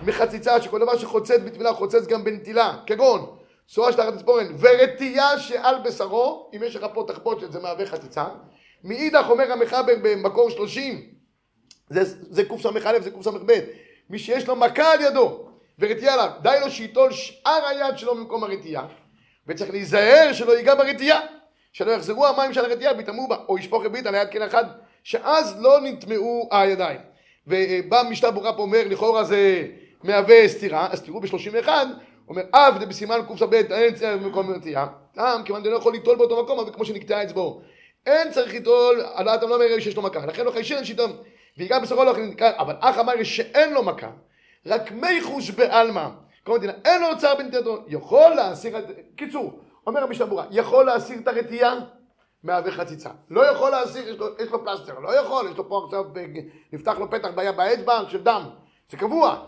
מחציצה 0.03 0.61
שכל 0.61 0.79
דבר 0.79 0.97
שחוצץ 0.97 1.39
בטבילה 1.45 1.73
חוצץ 1.73 2.07
גם 2.07 2.23
בנטילה, 2.23 2.77
כגון 2.85 3.35
צורה 3.67 3.91
שתחת 3.91 4.13
הציפורן 4.13 4.55
ורטייה 4.59 5.39
שעל 5.39 5.75
בשרו, 5.85 6.51
אם 6.55 6.63
יש 6.63 6.75
לך 6.75 6.85
פה 6.93 7.05
תחבושת 7.07 7.51
זה 7.51 7.59
מהווה 7.59 7.85
חציצה. 7.85 8.25
מאידך 8.83 9.25
אומר 9.29 9.51
המחבר 9.51 9.93
במקור 10.01 10.49
שלושים, 10.49 11.01
זה, 11.89 12.03
זה 12.05 12.43
קס"א 12.43 12.99
זה 12.99 13.11
קס"ב, 13.11 13.59
מי 14.09 14.19
שיש 14.19 14.47
לו 14.47 14.55
מכה 14.55 14.93
על 14.93 15.01
ידו 15.01 15.52
ורטייה 15.79 16.13
עליו, 16.13 16.29
די 16.41 16.57
לו 16.61 16.71
שייטול 16.71 17.11
שאר 17.11 17.65
היד 17.67 17.97
שלו 17.97 18.15
במקום 18.15 18.43
הרטייה, 18.43 18.81
וצריך 19.47 19.71
להיזהר 19.71 20.33
שלא 20.33 20.57
ייגע 20.57 20.75
ברטייה. 20.75 21.19
שלא 21.73 21.91
יחזרו 21.91 22.27
המים 22.27 22.53
של 22.53 22.65
הרתיעה 22.65 22.97
ויטמאו 22.97 23.27
בה, 23.27 23.37
או 23.49 23.57
ישפוך 23.57 23.85
הביט 23.85 24.05
על 24.05 24.15
היד 24.15 24.29
כן 24.31 24.41
אחד, 24.41 24.65
שאז 25.03 25.61
לא 25.61 25.79
נטמעו 25.81 26.49
הידיים. 26.51 26.99
ובא 27.47 28.03
משנה 28.09 28.31
ברורה 28.31 28.53
פה 28.53 28.61
אומר, 28.61 28.81
לכאורה 28.85 29.23
זה 29.23 29.67
מהווה 30.03 30.47
סתירה, 30.47 30.87
אז 30.91 31.01
תראו 31.01 31.21
ב-31, 31.21 31.69
אומר, 32.29 32.41
אב 32.53 32.77
דבסימן 32.79 33.19
קס"ב, 33.29 33.53
אין 33.53 33.95
צריך 33.95 34.21
במקום 34.21 34.53
נטייה, 34.53 34.87
טעם, 35.13 35.43
כיוון 35.43 35.63
דלא 35.63 35.77
יכול 35.77 35.93
ליטול 35.93 36.17
באותו 36.17 36.43
מקום, 36.43 36.59
אבל 36.59 36.73
כמו 36.73 36.85
שנקטעה 36.85 37.23
אצבעו. 37.23 37.61
אין 38.05 38.31
צריך 38.31 38.53
ליטול, 38.53 39.01
על 39.13 39.25
דעתם 39.25 39.49
לא 39.49 39.55
אומר 39.55 39.79
שיש 39.79 39.95
לו 39.95 40.01
מכה, 40.01 40.25
לכן 40.25 40.45
לא 40.45 40.51
חיישן 40.51 40.85
שיטום, 40.85 41.11
וגם 41.57 41.81
בסופו 41.81 42.03
לא 42.03 42.09
יכול 42.09 42.23
אבל 42.39 42.75
אח 42.79 42.99
אמר 42.99 43.23
שאין 43.23 43.73
לו 43.73 43.83
מכה, 43.83 44.09
רק 44.65 44.91
מיחוש 44.91 45.49
בעלמא, 45.51 46.09
כמו 46.45 46.55
מדינה, 46.55 46.73
אין 46.85 47.03
אוצר 47.03 47.35
בנתיתו, 47.35 47.83
יכול 47.87 48.33
להסיר, 48.35 48.79
את- 48.79 48.83
קיצור, 49.15 49.59
אומר 49.87 50.03
המשנה 50.03 50.25
ברורה, 50.25 50.45
יכול 50.51 50.85
להסיר 50.85 51.19
את 51.19 51.27
הרתיעה 51.27 51.75
מהווה 52.43 52.71
חציצה. 52.71 53.09
לא 53.29 53.41
יכול 53.51 53.69
להסיר, 53.71 54.09
יש 54.09 54.17
לו, 54.19 54.27
יש 54.39 54.49
לו 54.51 54.65
פלסטר, 54.65 54.99
לא 54.99 55.15
יכול, 55.19 55.45
יש 55.51 55.57
לו 55.57 55.69
פה 55.69 55.81
עכשיו, 55.85 56.03
אה, 56.17 56.25
נפתח 56.73 56.97
לו 56.99 57.09
פתח 57.11 57.29
בעיה 57.35 57.51
באצבע 57.51 57.99
של 58.09 58.23
דם, 58.23 58.49
זה 58.91 58.97
קבוע. 58.97 59.45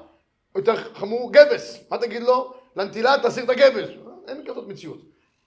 יותר 0.56 0.75
חמור, 0.93 1.32
גבס, 1.34 1.80
מה 1.91 1.97
תגיד 1.97 2.21
לו? 2.23 2.54
לנטילה 2.75 3.15
תסיר 3.23 3.43
את 3.43 3.49
הגבס. 3.49 3.89
אין 4.28 4.43
כזאת 4.47 4.67
מציאות. 4.67 4.97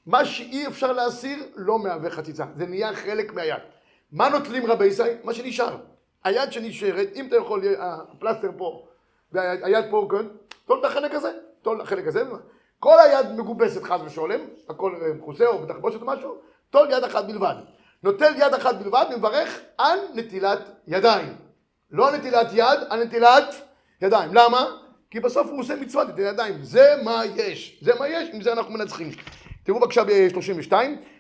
מה 0.06 0.24
שאי 0.24 0.66
אפשר 0.66 0.92
להסיר 0.92 1.38
לא 1.56 1.78
מהווה 1.78 2.10
חציצה, 2.10 2.44
זה 2.54 2.66
נהיה 2.66 2.94
חלק 2.94 3.32
מהיד. 3.32 3.54
מה 4.12 4.28
נוטלים 4.28 4.66
רבי 4.66 4.86
ישראל? 4.86 5.16
מה 5.24 5.34
שנשאר. 5.34 5.76
היד 6.24 6.52
שנשארת, 6.52 7.08
אם 7.14 7.26
אתה 7.26 7.36
יכול, 7.36 7.62
הפלסטר 7.78 8.50
פה, 8.56 8.86
והיד 9.32 9.84
פה, 9.90 10.08
כן, 10.10 10.26
טול 10.66 10.78
את 10.80 10.84
החלק 10.84 11.14
הזה, 11.14 11.32
טול 11.62 11.76
את 11.76 11.86
החלק 11.86 12.06
הזה, 12.06 12.24
כל 12.80 12.98
היד 13.00 13.32
מגובסת 13.32 13.82
חס 13.82 14.00
ושולם, 14.04 14.40
הכל 14.68 14.94
אה, 15.02 15.12
מכוסה 15.14 15.46
או 15.46 15.58
בתחבושת 15.58 16.00
או 16.00 16.06
משהו, 16.06 16.34
טול 16.70 16.90
יד 16.90 17.04
אחת 17.04 17.24
בלבד. 17.24 17.54
נוטל 18.02 18.32
יד 18.36 18.54
אחת 18.54 18.74
בלבד 18.74 19.06
ומברך 19.14 19.60
על 19.78 19.98
נטילת 20.14 20.70
ידיים. 20.86 21.36
לא 21.90 22.10
נטילת 22.10 22.46
יד, 22.52 22.78
על 22.88 23.04
נטילת 23.04 23.54
ידיים. 24.02 24.34
למה? 24.34 24.66
כי 25.10 25.20
בסוף 25.20 25.46
הוא 25.46 25.60
עושה 25.60 25.76
מצוות 25.76 26.08
נטילת 26.08 26.32
ידיים. 26.34 26.62
זה 26.62 26.94
מה 27.04 27.22
יש. 27.36 27.78
זה 27.82 27.92
מה 27.98 28.08
יש, 28.08 28.28
עם 28.32 28.42
זה 28.42 28.52
אנחנו 28.52 28.74
מנצחים. 28.74 29.10
תראו 29.64 29.80
בבקשה 29.80 30.04
ב-32, 30.04 30.72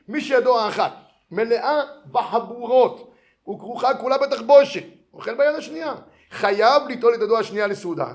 מי 0.08 0.20
שידו 0.20 0.58
האחת 0.58 0.92
מלאה 1.30 1.80
בחבורות 2.12 3.14
וכרוכה 3.50 3.94
כולה 3.94 4.18
בתחבושת, 4.18 4.84
אוכל 5.14 5.34
ביד 5.34 5.54
השנייה, 5.54 5.94
חייב 6.30 6.82
ליטול 6.88 7.14
את 7.14 7.20
ידו 7.20 7.38
השנייה 7.38 7.66
לסעודה, 7.66 8.06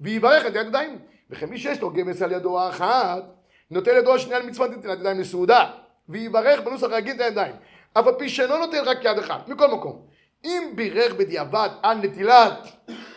ויברך 0.00 0.46
את 0.46 0.54
יד 0.54 0.66
ידיים. 0.66 0.98
וכן 1.30 1.46
מי 1.46 1.58
שיש 1.58 1.80
לו 1.80 1.90
גמס 1.90 2.22
על 2.22 2.32
ידו 2.32 2.60
האחת, 2.60 3.24
נוטל 3.70 3.96
ידו 3.96 4.14
השנייה 4.14 4.38
למצוות 4.38 4.70
נטילת 4.70 4.98
ידיים 4.98 5.20
לסעודה, 5.20 5.70
ויברך 6.08 6.60
בנוסח 6.60 6.86
רגיל 6.86 7.16
את 7.16 7.20
הידיים, 7.20 7.54
אף 7.92 8.06
על 8.06 8.14
פי 8.18 8.28
שאינו 8.28 8.58
נוטל 8.58 8.82
רק 8.84 8.98
יד 9.04 9.18
אחת, 9.18 9.48
מכל 9.48 9.68
מקום. 9.68 10.06
אם 10.44 10.72
בירך 10.74 11.14
בדיעבד 11.14 11.68
על 11.82 11.98
נטילת 11.98 12.68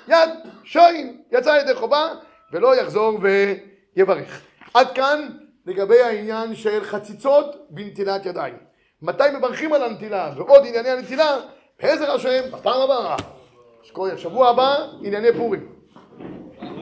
יד, 0.08 0.30
שוין, 0.64 1.22
יצא 1.32 1.58
ידי 1.62 1.76
חובה, 1.76 2.10
ולא 2.52 2.76
יחזור 2.76 3.20
ויברך. 3.22 4.42
עד 4.74 4.92
כאן 4.92 5.30
לגבי 5.66 6.02
העניין 6.02 6.56
של 6.56 6.84
חציצות 6.84 7.56
בנטילת 7.70 8.26
ידיים. 8.26 8.58
מתי 9.02 9.24
מברכים 9.38 9.74
על 9.74 9.84
הנטילה 9.84 10.32
ועוד 10.38 10.66
ענייני 10.66 10.90
הנטילה, 10.90 11.38
בעזר 11.82 12.12
השם, 12.12 12.42
בפעם 12.52 12.82
הבאה. 12.82 13.16
שקורא, 13.86 14.18
שבוע 14.18 14.50
הבא, 14.50 14.76
ענייני 15.02 15.28
פורים. 15.38 15.75